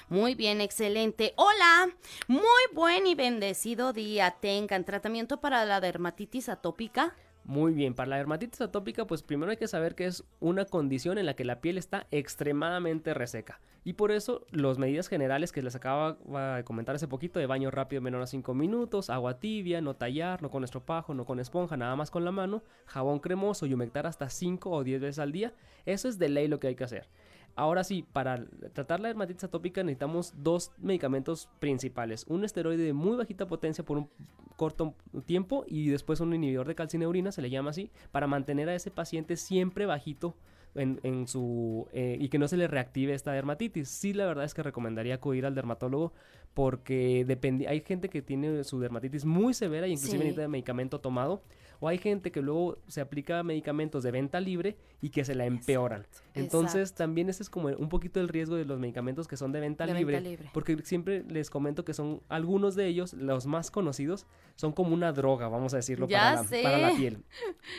muy 0.08 0.34
bien, 0.34 0.62
excelente. 0.62 1.34
Hola, 1.36 1.90
muy 2.26 2.40
buen 2.72 3.06
y 3.06 3.14
bendecido 3.14 3.92
día 3.92 4.36
tengan. 4.40 4.86
¿Tratamiento 4.86 5.42
para 5.42 5.66
la 5.66 5.82
dermatitis 5.82 6.48
atópica? 6.48 7.14
Muy 7.44 7.74
bien, 7.74 7.92
para 7.92 8.08
la 8.08 8.16
dermatitis 8.16 8.62
atópica, 8.62 9.06
pues 9.06 9.22
primero 9.22 9.50
hay 9.50 9.58
que 9.58 9.68
saber 9.68 9.94
que 9.94 10.06
es 10.06 10.24
una 10.40 10.64
condición 10.64 11.18
en 11.18 11.26
la 11.26 11.34
que 11.34 11.44
la 11.44 11.60
piel 11.60 11.76
está 11.76 12.06
extremadamente 12.10 13.12
reseca. 13.12 13.60
Y 13.84 13.92
por 13.92 14.10
eso, 14.10 14.46
las 14.50 14.78
medidas 14.78 15.08
generales 15.08 15.52
que 15.52 15.60
les 15.60 15.74
acaba 15.74 16.16
de 16.56 16.64
comentar 16.64 16.94
hace 16.94 17.06
poquito, 17.06 17.38
de 17.38 17.46
baño 17.46 17.70
rápido 17.70 18.00
menor 18.00 18.22
a 18.22 18.26
5 18.26 18.54
minutos, 18.54 19.10
agua 19.10 19.38
tibia, 19.38 19.82
no 19.82 19.94
tallar, 19.94 20.40
no 20.40 20.50
con 20.50 20.64
estropajo, 20.64 21.12
no 21.12 21.26
con 21.26 21.38
esponja, 21.38 21.76
nada 21.76 21.94
más 21.94 22.10
con 22.10 22.24
la 22.24 22.32
mano, 22.32 22.62
jabón 22.86 23.18
cremoso 23.18 23.66
y 23.66 23.74
humectar 23.74 24.06
hasta 24.06 24.30
5 24.30 24.70
o 24.70 24.82
10 24.82 25.02
veces 25.02 25.18
al 25.18 25.32
día, 25.32 25.52
eso 25.84 26.08
es 26.08 26.18
de 26.18 26.30
ley 26.30 26.48
lo 26.48 26.58
que 26.58 26.68
hay 26.68 26.76
que 26.76 26.84
hacer. 26.84 27.10
Ahora 27.56 27.84
sí, 27.84 28.04
para 28.12 28.44
tratar 28.72 29.00
la 29.00 29.08
dermatitis 29.08 29.44
atópica 29.44 29.82
necesitamos 29.82 30.34
dos 30.36 30.72
medicamentos 30.78 31.48
principales. 31.60 32.24
Un 32.28 32.44
esteroide 32.44 32.82
de 32.84 32.92
muy 32.92 33.16
bajita 33.16 33.46
potencia 33.46 33.84
por 33.84 33.98
un 33.98 34.08
corto 34.56 34.94
tiempo 35.26 35.64
y 35.68 35.88
después 35.88 36.20
un 36.20 36.34
inhibidor 36.34 36.66
de 36.66 36.74
calcineurina, 36.74 37.32
se 37.32 37.42
le 37.42 37.50
llama 37.50 37.70
así, 37.70 37.90
para 38.10 38.26
mantener 38.26 38.68
a 38.68 38.74
ese 38.74 38.90
paciente 38.90 39.36
siempre 39.36 39.86
bajito 39.86 40.36
en, 40.74 41.28
su 41.28 41.86
eh, 41.92 42.16
y 42.20 42.28
que 42.28 42.38
no 42.38 42.48
se 42.48 42.56
le 42.56 42.66
reactive 42.66 43.14
esta 43.14 43.32
dermatitis. 43.32 43.88
Sí, 43.88 44.12
la 44.12 44.26
verdad 44.26 44.44
es 44.44 44.54
que 44.54 44.62
recomendaría 44.62 45.14
acudir 45.14 45.46
al 45.46 45.54
dermatólogo 45.54 46.12
porque 46.52 47.24
depende, 47.26 47.68
hay 47.68 47.80
gente 47.80 48.08
que 48.08 48.22
tiene 48.22 48.64
su 48.64 48.80
dermatitis 48.80 49.24
muy 49.24 49.54
severa 49.54 49.86
y 49.86 49.92
inclusive 49.92 50.18
necesita 50.24 50.48
medicamento 50.48 51.00
tomado 51.00 51.42
o 51.84 51.88
hay 51.88 51.98
gente 51.98 52.32
que 52.32 52.40
luego 52.40 52.78
se 52.88 53.02
aplica 53.02 53.42
medicamentos 53.42 54.02
de 54.02 54.10
venta 54.10 54.40
libre 54.40 54.78
y 55.02 55.10
que 55.10 55.22
se 55.22 55.34
la 55.34 55.44
empeoran. 55.44 56.06
Entonces 56.32 56.94
también 56.94 57.28
ese 57.28 57.42
es 57.42 57.50
como 57.50 57.68
un 57.68 57.90
poquito 57.90 58.20
el 58.20 58.28
riesgo 58.28 58.56
de 58.56 58.64
los 58.64 58.78
medicamentos 58.78 59.28
que 59.28 59.36
son 59.36 59.52
de 59.52 59.60
venta, 59.60 59.84
libre, 59.84 60.38
porque 60.54 60.78
siempre 60.82 61.24
les 61.28 61.50
comento 61.50 61.84
que 61.84 61.92
son 61.92 62.22
algunos 62.30 62.74
de 62.74 62.86
ellos, 62.86 63.12
los 63.12 63.44
más 63.44 63.70
conocidos, 63.70 64.26
son 64.54 64.72
como 64.72 64.94
una 64.94 65.12
droga, 65.12 65.48
vamos 65.48 65.74
a 65.74 65.76
decirlo, 65.76 66.08
para 66.08 66.42
la, 66.42 66.48
para 66.62 66.78
la, 66.78 66.96
piel. 66.96 67.22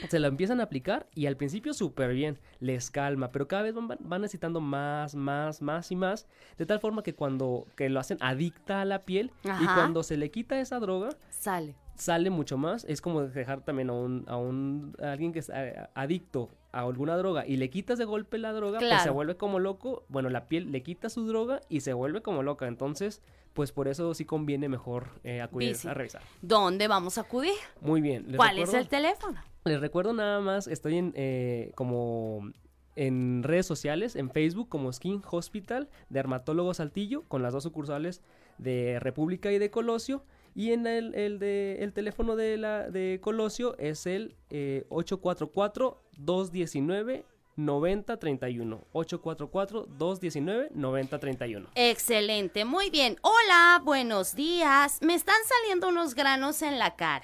Se 0.08 0.20
la 0.20 0.28
empiezan 0.28 0.60
a 0.60 0.66
aplicar 0.66 1.08
y 1.16 1.26
al 1.26 1.36
principio 1.36 1.74
súper 1.74 2.14
bien, 2.14 2.38
les 2.60 2.92
calma, 2.92 3.32
pero 3.32 3.48
cada 3.48 3.64
vez 3.64 3.74
van, 3.74 4.22
necesitando 4.22 4.62
más, 4.62 5.16
más, 5.16 5.64
más 5.64 5.92
y 5.92 5.96
más, 5.96 6.28
de 6.60 6.68
tal 6.68 6.80
forma 6.80 7.02
que 7.02 7.16
cuando 7.16 7.66
que 7.76 7.90
lo 7.90 8.00
hacen 8.00 8.20
adicta 8.22 8.82
a 8.82 8.86
la 8.86 9.04
piel 9.04 9.32
y 9.44 9.66
cuando 9.66 10.04
se 10.04 10.16
le 10.16 10.30
quita 10.30 10.60
esa 10.60 10.80
droga, 10.80 11.10
sale 11.32 11.76
sale 11.96 12.30
mucho 12.30 12.58
más. 12.58 12.86
Es 12.86 13.02
como 13.02 13.24
dejar 13.24 13.62
también 13.62 13.90
a 13.90 13.94
un, 13.94 14.26
a 14.28 14.38
un 14.38 14.96
alguien 15.02 15.34
que 15.34 15.40
es 15.40 15.50
eh, 15.54 15.76
adicto 15.94 16.50
a 16.72 16.82
alguna 16.82 17.18
droga 17.18 17.46
y 17.48 17.58
le 17.58 17.70
quitas 17.70 17.98
de 17.98 18.06
golpe 18.06 18.38
la 18.38 18.52
droga, 18.54 18.80
pues 18.80 19.02
se 19.02 19.10
vuelve 19.10 19.38
como 19.38 19.60
loco. 19.60 20.06
Bueno, 20.10 20.30
la 20.30 20.48
piel 20.48 20.72
le 20.72 20.84
quita 20.84 21.10
su 21.10 21.26
droga 21.26 21.62
y 21.70 21.82
se 21.82 21.94
vuelve 21.94 22.22
como 22.22 22.44
loca. 22.44 22.68
Entonces, 22.68 23.22
pues 23.54 23.72
por 23.72 23.88
eso 23.88 24.14
sí 24.14 24.26
conviene 24.26 24.70
mejor 24.70 25.10
eh, 25.24 25.42
acudir 25.42 25.76
a 25.88 25.94
revisar. 25.94 26.22
¿Dónde 26.42 26.88
vamos 26.88 27.18
a 27.18 27.22
acudir? 27.22 27.54
Muy 27.82 28.02
bien. 28.02 28.28
¿Cuál 28.36 28.60
es 28.60 28.74
el 28.74 28.88
teléfono? 28.88 29.42
Les 29.64 29.80
recuerdo 29.80 30.14
nada 30.14 30.42
más, 30.42 30.68
estoy 30.68 30.98
en 30.98 31.14
eh, 31.16 31.72
como 31.74 32.52
en 32.96 33.44
redes 33.44 33.66
sociales, 33.66 34.16
en 34.16 34.30
Facebook 34.30 34.70
como 34.70 34.92
Skin 34.92 35.22
Hospital, 35.30 35.90
Dermatólogo 36.10 36.74
Saltillo, 36.74 37.24
con 37.24 37.42
las 37.42 37.54
dos 37.54 37.64
sucursales 37.64 38.22
de 38.58 39.00
República 39.00 39.52
y 39.52 39.58
de 39.60 39.72
Colosio. 39.72 40.24
Y 40.56 40.72
en 40.72 40.88
el, 40.88 41.14
el, 41.16 41.38
de, 41.38 41.80
el 41.82 41.92
teléfono 41.92 42.38
de, 42.38 42.56
la, 42.58 42.90
de 42.90 43.20
Colosio 43.22 43.78
es 43.78 44.08
el 44.08 44.36
844-219. 44.50 47.26
9031 47.58 48.82
844 48.92 49.86
219 49.98 50.72
9031 50.74 51.70
Excelente, 51.76 52.66
muy 52.66 52.90
bien. 52.90 53.18
Hola, 53.22 53.82
buenos 53.82 54.36
días. 54.36 55.00
Me 55.02 55.16
están 55.16 55.40
saliendo 55.46 55.88
unos 55.88 56.16
granos 56.16 56.62
en 56.64 56.78
la 56.80 56.98
cara 56.98 57.24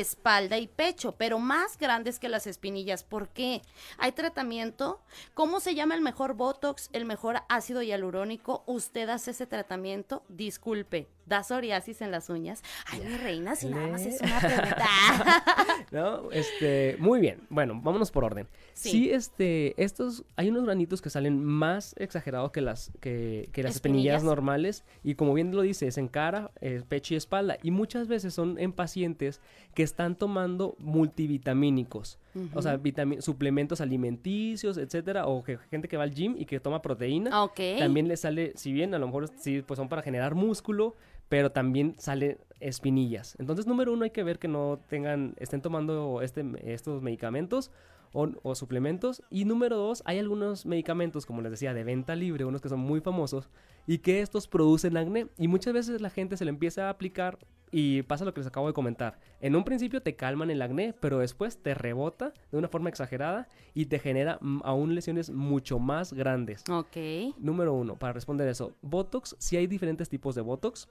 espalda 0.00 0.58
y 0.58 0.68
pecho, 0.68 1.12
pero 1.12 1.38
más 1.38 1.78
grandes 1.78 2.18
que 2.18 2.28
las 2.28 2.46
espinillas. 2.46 3.04
¿Por 3.04 3.28
qué? 3.28 3.62
¿Hay 3.98 4.12
tratamiento? 4.12 5.00
¿Cómo 5.34 5.60
se 5.60 5.74
llama 5.74 5.94
el 5.94 6.00
mejor 6.00 6.34
Botox, 6.34 6.88
el 6.92 7.04
mejor 7.04 7.40
ácido 7.48 7.82
hialurónico? 7.82 8.62
¿Usted 8.66 9.08
hace 9.08 9.32
ese 9.32 9.46
tratamiento? 9.46 10.24
Disculpe, 10.28 11.08
da 11.26 11.42
psoriasis 11.42 12.02
en 12.02 12.10
las 12.10 12.30
uñas. 12.30 12.62
Ay, 12.86 13.00
mi 13.00 13.16
reina, 13.16 13.56
si 13.56 13.68
nada 13.68 13.88
más 13.88 14.04
es 14.06 14.20
una 14.20 14.40
pregunta. 14.40 14.86
no, 15.90 16.30
este, 16.32 16.96
muy 16.98 17.20
bien. 17.20 17.46
Bueno, 17.50 17.80
vámonos 17.82 18.10
por 18.10 18.24
orden. 18.24 18.48
Sí. 18.74 19.10
este, 19.10 19.80
estos, 19.82 20.24
hay 20.36 20.50
unos 20.50 20.64
granitos 20.64 21.02
que 21.02 21.10
salen 21.10 21.44
más 21.44 21.94
exagerados 21.98 22.50
que 22.52 22.60
las, 22.60 22.92
que, 23.00 23.48
las 23.54 23.76
espinillas. 23.76 24.22
normales. 24.24 24.84
Y 25.02 25.14
como 25.14 25.34
bien 25.34 25.54
lo 25.54 25.62
dice, 25.62 25.86
es 25.86 25.98
en 25.98 26.08
cara, 26.08 26.50
eh, 26.60 26.82
pecho 26.88 27.14
y 27.14 27.16
espalda. 27.16 27.58
Y 27.62 27.70
muchas 27.70 28.08
veces 28.08 28.34
son 28.34 28.58
en 28.58 28.72
pacientes 28.72 29.40
que 29.74 29.82
están 29.82 30.16
tomando 30.16 30.76
multivitamínicos. 30.78 32.18
O 32.54 32.62
sea, 32.62 32.80
suplementos 33.20 33.80
alimenticios, 33.80 34.78
etcétera, 34.78 35.26
o 35.26 35.42
que, 35.42 35.58
gente 35.70 35.88
que 35.88 35.96
va 35.96 36.04
al 36.04 36.14
gym 36.14 36.34
y 36.38 36.46
que 36.46 36.60
toma 36.60 36.80
proteína. 36.80 37.42
Ok. 37.44 37.60
También 37.78 38.08
le 38.08 38.16
sale, 38.16 38.52
si 38.56 38.72
bien 38.72 38.94
a 38.94 38.98
lo 38.98 39.06
mejor 39.06 39.28
sí, 39.36 39.62
pues 39.66 39.76
son 39.76 39.88
para 39.88 40.02
generar 40.02 40.34
músculo, 40.34 40.96
pero 41.28 41.52
también 41.52 41.94
sale 41.98 42.38
espinillas. 42.60 43.36
Entonces, 43.38 43.66
número 43.66 43.92
uno, 43.92 44.04
hay 44.04 44.10
que 44.10 44.22
ver 44.22 44.38
que 44.38 44.48
no 44.48 44.80
tengan, 44.88 45.34
estén 45.38 45.60
tomando 45.60 46.22
este, 46.22 46.44
estos 46.64 47.02
medicamentos 47.02 47.70
o, 48.12 48.54
suplementos. 48.54 49.22
Y 49.30 49.44
número 49.44 49.76
dos, 49.76 50.02
hay 50.04 50.18
algunos 50.18 50.66
medicamentos, 50.66 51.26
como 51.26 51.40
les 51.42 51.50
decía, 51.50 51.74
de 51.74 51.84
venta 51.84 52.14
libre, 52.14 52.44
unos 52.44 52.60
que 52.60 52.68
son 52.68 52.80
muy 52.80 53.00
famosos, 53.00 53.48
y 53.86 53.98
que 53.98 54.20
estos 54.20 54.46
producen 54.46 54.96
acné. 54.96 55.28
Y 55.38 55.48
muchas 55.48 55.72
veces 55.72 56.00
la 56.00 56.10
gente 56.10 56.36
se 56.36 56.44
le 56.44 56.50
empieza 56.50 56.86
a 56.86 56.90
aplicar 56.90 57.38
y 57.72 58.02
pasa 58.02 58.26
lo 58.26 58.34
que 58.34 58.40
les 58.40 58.46
acabo 58.46 58.68
de 58.68 58.74
comentar. 58.74 59.18
En 59.40 59.56
un 59.56 59.64
principio 59.64 60.02
te 60.02 60.14
calman 60.14 60.50
el 60.50 60.60
acné, 60.60 60.94
pero 61.00 61.18
después 61.18 61.56
te 61.56 61.74
rebota 61.74 62.34
de 62.52 62.58
una 62.58 62.68
forma 62.68 62.90
exagerada 62.90 63.48
y 63.74 63.86
te 63.86 63.98
genera 63.98 64.38
aún 64.62 64.94
lesiones 64.94 65.30
mucho 65.30 65.78
más 65.78 66.12
grandes. 66.12 66.62
Ok. 66.70 67.34
Número 67.38 67.72
uno, 67.72 67.96
para 67.96 68.12
responder 68.12 68.46
eso, 68.46 68.76
Botox, 68.82 69.34
si 69.38 69.56
hay 69.56 69.66
diferentes 69.66 70.08
tipos 70.08 70.34
de 70.34 70.42
Botox. 70.42 70.88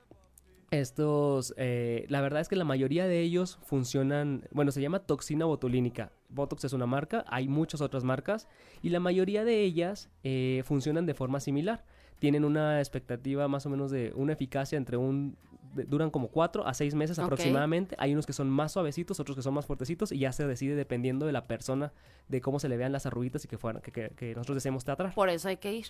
Estos, 0.72 1.54
eh, 1.58 2.06
la 2.08 2.22
verdad 2.22 2.40
es 2.40 2.48
que 2.48 2.56
la 2.56 2.64
mayoría 2.64 3.06
de 3.06 3.20
ellos 3.20 3.60
funcionan, 3.64 4.48
bueno, 4.52 4.72
se 4.72 4.82
llama 4.82 5.00
toxina 5.00 5.44
botulínica. 5.46 6.14
Botox 6.30 6.64
es 6.64 6.72
una 6.72 6.86
marca, 6.86 7.26
hay 7.28 7.50
muchas 7.50 7.82
otras 7.82 8.06
marcas 8.06 8.48
y 8.82 8.90
la 8.90 9.02
mayoría 9.02 9.44
de 9.44 9.64
ellas 9.64 10.10
eh, 10.24 10.64
funcionan 10.66 11.06
de 11.06 11.14
forma 11.14 11.42
similar. 11.42 11.84
Tienen 12.20 12.46
una 12.46 12.80
expectativa 12.80 13.50
más 13.50 13.66
o 13.66 13.70
menos 13.70 13.92
de 13.92 14.14
una 14.16 14.32
eficacia 14.32 14.78
entre 14.78 14.96
un, 14.96 15.36
duran 15.74 16.10
como 16.10 16.28
cuatro 16.30 16.66
a 16.68 16.74
seis 16.74 16.96
meses 16.96 17.20
aproximadamente. 17.20 17.96
Hay 18.00 18.14
unos 18.14 18.26
que 18.26 18.34
son 18.34 18.50
más 18.50 18.72
suavecitos, 18.72 19.20
otros 19.20 19.36
que 19.36 19.44
son 19.44 19.54
más 19.54 19.66
fuertecitos 19.66 20.12
y 20.12 20.20
ya 20.20 20.32
se 20.32 20.46
decide 20.48 20.76
dependiendo 20.76 21.26
de 21.26 21.32
la 21.32 21.46
persona, 21.46 21.94
de 22.28 22.42
cómo 22.42 22.60
se 22.60 22.70
le 22.70 22.78
vean 22.78 22.92
las 22.92 23.06
arruguitas 23.06 23.46
y 23.46 23.48
que, 23.48 23.58
fueran, 23.58 23.82
que, 23.82 23.92
que 23.92 24.36
nosotros 24.36 24.56
deseemos 24.56 24.84
tratar. 24.84 25.14
Por 25.14 25.30
eso 25.30 25.48
hay 25.48 25.58
que 25.58 25.74
ir 25.74 25.88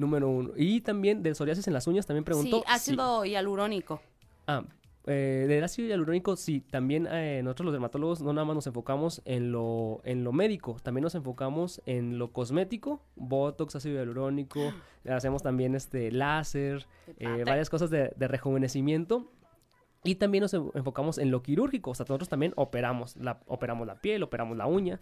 número 0.00 0.28
uno. 0.28 0.50
Y 0.56 0.80
también 0.80 1.22
de 1.22 1.34
psoriasis 1.34 1.68
en 1.68 1.74
las 1.74 1.86
uñas, 1.86 2.06
también 2.06 2.24
preguntó. 2.24 2.58
Sí, 2.58 2.64
ácido 2.66 3.24
hialurónico. 3.24 4.00
Ah, 4.46 4.64
eh, 5.06 5.46
del 5.48 5.64
ácido 5.64 5.88
hialurónico, 5.88 6.36
sí, 6.36 6.60
también 6.60 7.08
eh, 7.10 7.40
nosotros 7.42 7.66
los 7.66 7.72
dermatólogos 7.72 8.20
no 8.20 8.34
nada 8.34 8.44
más 8.44 8.54
nos 8.54 8.66
enfocamos 8.66 9.22
en 9.24 9.50
lo, 9.50 10.02
en 10.04 10.24
lo 10.24 10.32
médico, 10.32 10.76
también 10.82 11.02
nos 11.02 11.14
enfocamos 11.14 11.80
en 11.86 12.18
lo 12.18 12.32
cosmético, 12.32 13.02
botox, 13.16 13.76
ácido 13.76 13.96
hialurónico, 13.96 14.60
hacemos 15.08 15.42
también 15.42 15.74
este 15.74 16.12
láser, 16.12 16.86
eh, 17.18 17.44
varias 17.46 17.70
cosas 17.70 17.88
de, 17.90 18.10
rejuvenecimiento. 18.18 19.30
Y 20.02 20.14
también 20.14 20.40
nos 20.40 20.54
enfocamos 20.54 21.18
en 21.18 21.30
lo 21.30 21.42
quirúrgico, 21.42 21.90
o 21.90 21.94
sea, 21.94 22.04
nosotros 22.04 22.30
también 22.30 22.54
operamos 22.56 23.16
la, 23.16 23.40
operamos 23.46 23.86
la 23.86 24.00
piel, 24.00 24.22
operamos 24.22 24.56
la 24.56 24.66
uña. 24.66 24.98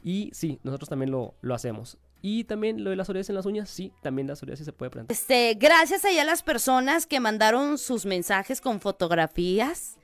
Y 0.00 0.30
sí, 0.32 0.60
nosotros 0.62 0.88
también 0.88 1.10
lo, 1.10 1.34
lo 1.40 1.54
hacemos. 1.54 1.98
Y 2.22 2.44
también 2.44 2.84
lo 2.84 2.90
de 2.90 2.96
la 2.96 3.04
psoriasis 3.04 3.30
en 3.30 3.34
las 3.34 3.46
uñas, 3.46 3.68
sí, 3.68 3.92
también 4.00 4.28
la 4.28 4.36
psoriasis 4.36 4.64
se 4.64 4.72
puede 4.72 4.90
presentar. 4.90 5.12
Este, 5.12 5.54
gracias 5.58 6.04
a 6.04 6.24
las 6.24 6.44
personas 6.44 7.04
que 7.04 7.18
mandaron 7.18 7.78
sus 7.78 8.06
mensajes 8.06 8.60
con 8.60 8.80
fotografías, 8.80 9.98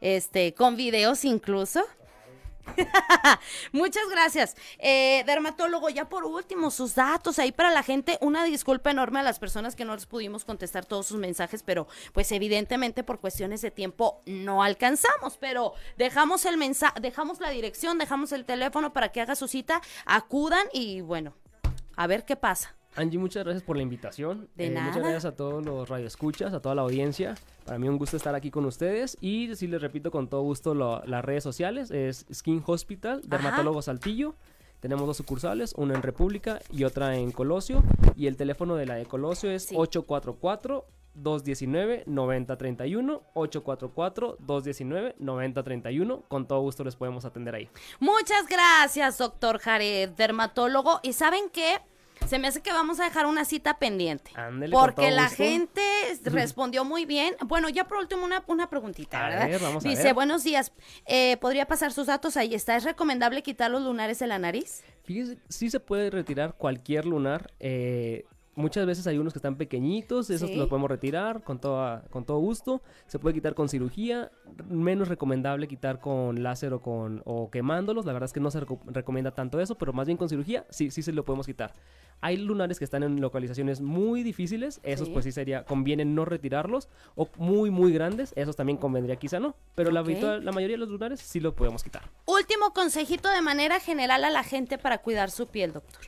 este, 0.00 0.54
con 0.54 0.76
videos 0.76 1.24
incluso. 1.24 1.84
Muchas 3.72 4.04
gracias. 4.08 4.56
Eh, 4.78 5.24
dermatólogo, 5.26 5.88
ya 5.88 6.08
por 6.08 6.24
último, 6.24 6.70
sus 6.70 6.94
datos 6.94 7.38
ahí 7.38 7.52
para 7.52 7.70
la 7.70 7.82
gente. 7.82 8.18
Una 8.20 8.44
disculpa 8.44 8.90
enorme 8.90 9.20
a 9.20 9.22
las 9.22 9.38
personas 9.38 9.74
que 9.74 9.84
no 9.84 9.94
les 9.94 10.06
pudimos 10.06 10.44
contestar 10.44 10.86
todos 10.86 11.06
sus 11.06 11.18
mensajes, 11.18 11.62
pero 11.62 11.88
pues 12.12 12.30
evidentemente 12.32 13.02
por 13.02 13.20
cuestiones 13.20 13.62
de 13.62 13.70
tiempo 13.70 14.22
no 14.26 14.62
alcanzamos. 14.62 15.36
Pero 15.38 15.74
dejamos 15.96 16.44
el 16.44 16.56
mensaje, 16.56 17.00
dejamos 17.00 17.40
la 17.40 17.50
dirección, 17.50 17.98
dejamos 17.98 18.32
el 18.32 18.44
teléfono 18.44 18.92
para 18.92 19.10
que 19.10 19.20
haga 19.20 19.34
su 19.34 19.48
cita, 19.48 19.80
acudan 20.06 20.66
y 20.72 21.00
bueno, 21.00 21.34
a 21.96 22.06
ver 22.06 22.24
qué 22.24 22.36
pasa. 22.36 22.74
Angie, 22.96 23.18
muchas 23.18 23.42
gracias 23.42 23.62
por 23.62 23.76
la 23.76 23.82
invitación. 23.82 24.48
De 24.54 24.70
nada. 24.70 24.86
Eh, 24.86 24.88
muchas 24.88 25.02
gracias 25.02 25.24
a 25.24 25.36
todos 25.36 25.64
los 25.64 25.88
radioescuchas, 25.88 26.52
a 26.54 26.60
toda 26.60 26.74
la 26.74 26.82
audiencia. 26.82 27.34
Para 27.64 27.78
mí 27.78 27.88
un 27.88 27.98
gusto 27.98 28.16
estar 28.16 28.34
aquí 28.34 28.50
con 28.50 28.64
ustedes. 28.66 29.16
Y 29.20 29.54
si 29.56 29.66
les 29.66 29.82
repito 29.82 30.10
con 30.10 30.28
todo 30.28 30.42
gusto 30.42 30.74
las 30.74 31.24
redes 31.24 31.42
sociales, 31.42 31.90
es 31.90 32.26
Skin 32.32 32.62
Hospital, 32.64 33.22
Dermatólogo 33.26 33.82
Saltillo. 33.82 34.36
Tenemos 34.78 35.06
dos 35.06 35.16
sucursales, 35.16 35.72
una 35.76 35.94
en 35.94 36.02
República 36.02 36.60
y 36.70 36.84
otra 36.84 37.16
en 37.16 37.32
Colosio. 37.32 37.82
Y 38.16 38.26
el 38.26 38.36
teléfono 38.36 38.76
de 38.76 38.86
la 38.86 38.94
de 38.94 39.06
Colosio 39.06 39.50
es 39.50 39.70
844 39.74 40.86
219-9031, 41.16 43.22
844-219-9031. 43.34 46.22
Con 46.28 46.46
todo 46.46 46.60
gusto 46.60 46.84
les 46.84 46.96
podemos 46.96 47.24
atender 47.24 47.54
ahí. 47.54 47.68
Muchas 48.00 48.46
gracias, 48.48 49.18
doctor 49.18 49.58
Jared, 49.58 50.10
dermatólogo. 50.10 51.00
¿Y 51.02 51.12
saben 51.12 51.44
qué? 51.52 51.78
Se 52.26 52.38
me 52.38 52.48
hace 52.48 52.62
que 52.62 52.72
vamos 52.72 53.00
a 53.00 53.04
dejar 53.04 53.26
una 53.26 53.44
cita 53.44 53.78
pendiente. 53.78 54.30
porque 54.70 55.10
la 55.10 55.28
gente 55.28 55.82
respondió 56.24 56.84
muy 56.84 57.04
bien. 57.04 57.34
Bueno, 57.44 57.68
ya 57.68 57.86
por 57.86 57.98
último 57.98 58.24
una, 58.24 58.42
una 58.46 58.70
preguntita, 58.70 59.28
¿verdad? 59.28 59.80
Dice, 59.82 60.12
buenos 60.14 60.42
días, 60.44 60.72
eh, 61.06 61.36
¿podría 61.38 61.66
pasar 61.66 61.92
sus 61.92 62.06
datos? 62.06 62.36
Ahí 62.36 62.54
está. 62.54 62.76
¿Es 62.76 62.84
recomendable 62.84 63.42
quitar 63.42 63.70
los 63.70 63.82
lunares 63.82 64.20
de 64.20 64.28
la 64.28 64.38
nariz? 64.38 64.84
Fíjese, 65.02 65.38
sí 65.48 65.70
se 65.70 65.80
puede 65.80 66.08
retirar 66.08 66.54
cualquier 66.54 67.04
lunar. 67.04 67.52
eh, 67.60 68.24
muchas 68.56 68.86
veces 68.86 69.06
hay 69.06 69.18
unos 69.18 69.32
que 69.32 69.38
están 69.38 69.56
pequeñitos, 69.56 70.30
esos 70.30 70.48
Sí. 70.50 70.56
los 70.56 70.68
podemos 70.68 70.90
retirar 70.90 71.42
con, 71.42 71.58
toda, 71.58 72.04
con 72.10 72.24
todo 72.24 72.38
gusto. 72.38 72.82
Se 73.06 73.18
puede 73.18 73.34
quitar 73.34 73.54
con 73.54 73.68
cirugía. 73.68 74.30
Menos 74.68 75.08
recomendable 75.08 75.66
quitar 75.68 76.00
con 76.00 76.42
láser 76.42 76.72
o, 76.72 76.80
con, 76.80 77.22
o 77.24 77.50
quemándolos. 77.50 78.04
La 78.06 78.12
verdad 78.12 78.26
es 78.26 78.32
que 78.32 78.40
no 78.40 78.50
se 78.50 78.60
reco- 78.60 78.80
recomienda 78.86 79.32
tanto 79.32 79.60
eso, 79.60 79.74
pero 79.76 79.92
más 79.92 80.06
bien 80.06 80.16
con 80.16 80.28
cirugía 80.28 80.64
sí, 80.70 80.90
sí 80.90 81.02
se 81.02 81.12
lo 81.12 81.24
podemos 81.24 81.46
quitar. 81.46 81.72
Hay 82.20 82.36
lunares 82.36 82.78
que 82.78 82.84
están 82.84 83.02
en 83.02 83.20
localizaciones 83.20 83.80
muy 83.80 84.22
difíciles. 84.22 84.80
Esos 84.82 85.08
Sí. 85.08 85.12
pues 85.12 85.24
sí 85.24 85.32
sería, 85.32 85.64
conviene 85.64 86.04
no 86.04 86.24
retirarlos. 86.24 86.88
O 87.16 87.28
muy, 87.38 87.70
muy 87.70 87.92
grandes. 87.92 88.32
Esos 88.36 88.56
también 88.56 88.78
convendría 88.78 89.16
quizá 89.16 89.40
no. 89.40 89.56
Pero 89.74 89.90
la, 89.90 90.00
habitual- 90.00 90.44
la 90.44 90.52
mayoría 90.52 90.74
de 90.74 90.78
los 90.78 90.88
lunares 90.90 91.20
sí 91.20 91.40
lo 91.40 91.54
podemos 91.54 91.82
quitar. 91.82 92.02
Último 92.26 92.72
consejito 92.72 93.28
de 93.30 93.42
manera 93.42 93.80
general 93.80 94.24
a 94.24 94.30
la 94.30 94.44
gente 94.44 94.78
para 94.78 94.98
cuidar 94.98 95.30
su 95.30 95.48
piel, 95.48 95.72
doctor. 95.72 96.00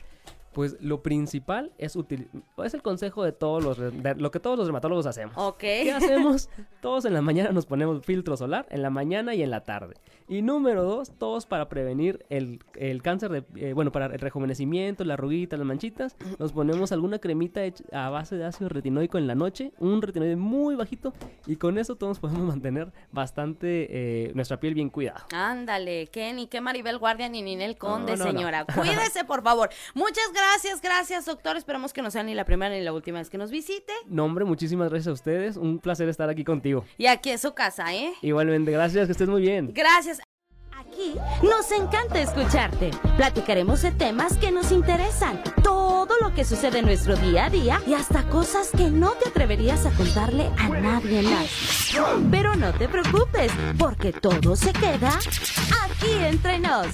Pues 0.57 0.75
lo 0.79 1.03
principal 1.03 1.71
es 1.77 1.95
util- 1.95 2.29
es 2.65 2.73
el 2.73 2.81
consejo 2.81 3.23
de 3.23 3.31
todos 3.31 3.63
los 3.63 3.77
de 3.77 4.15
lo 4.15 4.31
que 4.31 4.39
todos 4.39 4.57
los 4.57 4.65
dermatólogos 4.65 5.05
hacemos. 5.05 5.35
¿Qué 5.59 5.91
hacemos? 5.91 6.49
Todos 6.81 7.05
en 7.05 7.13
la 7.13 7.21
mañana 7.21 7.51
nos 7.51 7.67
ponemos 7.67 8.03
filtro 8.03 8.35
solar, 8.35 8.65
en 8.71 8.81
la 8.81 8.89
mañana 8.89 9.35
y 9.35 9.43
en 9.43 9.51
la 9.51 9.61
tarde. 9.61 9.93
Y 10.27 10.41
número 10.41 10.83
dos, 10.83 11.11
todos 11.19 11.45
para 11.45 11.69
prevenir 11.69 12.25
el, 12.29 12.59
el 12.73 13.03
cáncer, 13.03 13.29
de, 13.31 13.43
eh, 13.55 13.73
bueno, 13.73 13.91
para 13.91 14.07
el 14.07 14.19
rejuvenecimiento, 14.19 15.05
la 15.05 15.13
arruguita, 15.13 15.57
las 15.57 15.65
manchitas, 15.67 16.15
nos 16.39 16.51
ponemos 16.53 16.91
alguna 16.91 17.19
cremita 17.19 17.63
hecha 17.63 17.83
a 17.91 18.09
base 18.09 18.35
de 18.35 18.43
ácido 18.45 18.67
retinoico 18.67 19.19
en 19.19 19.27
la 19.27 19.35
noche, 19.35 19.71
un 19.79 20.01
retinoide 20.01 20.35
muy 20.37 20.73
bajito, 20.75 21.13
y 21.45 21.55
con 21.57 21.77
eso 21.77 21.95
todos 21.97 22.19
podemos 22.19 22.41
mantener 22.47 22.91
bastante 23.11 23.87
eh, 23.89 24.31
nuestra 24.33 24.59
piel 24.59 24.73
bien 24.73 24.89
cuidada. 24.89 25.25
Ándale, 25.33 26.07
que 26.07 26.33
ni 26.33 26.47
que 26.47 26.61
Maribel 26.61 26.97
Guardia 26.97 27.29
ni 27.29 27.41
Ninel 27.43 27.77
Conde, 27.77 28.13
No, 28.13 28.17
no, 28.17 28.25
no. 28.25 28.31
señora. 28.31 28.65
Cuídese, 28.75 29.23
por 29.23 29.43
favor. 29.43 29.69
Muchas 29.93 30.25
gracias, 30.33 30.46
gracias, 30.81 31.25
doctor. 31.25 31.57
Esperemos 31.57 31.93
que 31.93 32.01
no 32.01 32.11
sea 32.11 32.23
ni 32.23 32.33
la 32.33 32.45
primera 32.45 32.73
ni 32.73 32.81
la 32.81 32.93
última 32.93 33.19
vez 33.19 33.29
que 33.29 33.37
nos 33.37 33.51
visite. 33.51 33.93
No, 34.07 34.25
hombre, 34.25 34.45
muchísimas 34.45 34.89
gracias 34.89 35.07
a 35.07 35.13
ustedes, 35.13 35.57
un 35.57 35.79
placer 35.79 36.09
estar 36.09 36.29
aquí 36.29 36.43
contigo. 36.43 36.85
Y 36.97 37.07
aquí 37.07 37.29
es 37.29 37.41
su 37.41 37.53
casa, 37.53 37.93
¿eh? 37.93 38.13
Igualmente, 38.21 38.71
gracias, 38.71 39.07
que 39.07 39.11
estés 39.11 39.29
muy 39.29 39.41
bien. 39.41 39.71
Gracias. 39.73 40.21
Aquí 40.77 41.15
nos 41.43 41.71
encanta 41.71 42.21
escucharte. 42.21 42.91
Platicaremos 43.17 43.81
de 43.81 43.91
temas 43.91 44.37
que 44.37 44.51
nos 44.51 44.71
interesan, 44.71 45.41
todo 45.63 46.15
lo 46.21 46.33
que 46.33 46.45
sucede 46.45 46.79
en 46.79 46.85
nuestro 46.85 47.15
día 47.17 47.45
a 47.45 47.49
día 47.49 47.81
y 47.85 47.93
hasta 47.93 48.23
cosas 48.29 48.71
que 48.71 48.89
no 48.89 49.11
te 49.11 49.29
atreverías 49.29 49.85
a 49.85 49.91
contarle 49.91 50.49
a 50.57 50.69
nadie 50.69 51.23
más. 51.23 51.93
Pero 52.31 52.55
no 52.55 52.71
te 52.73 52.87
preocupes, 52.87 53.51
porque 53.77 54.13
todo 54.13 54.55
se 54.55 54.71
queda 54.73 55.17
aquí 55.83 56.13
entre 56.21 56.59
nos. 56.59 56.87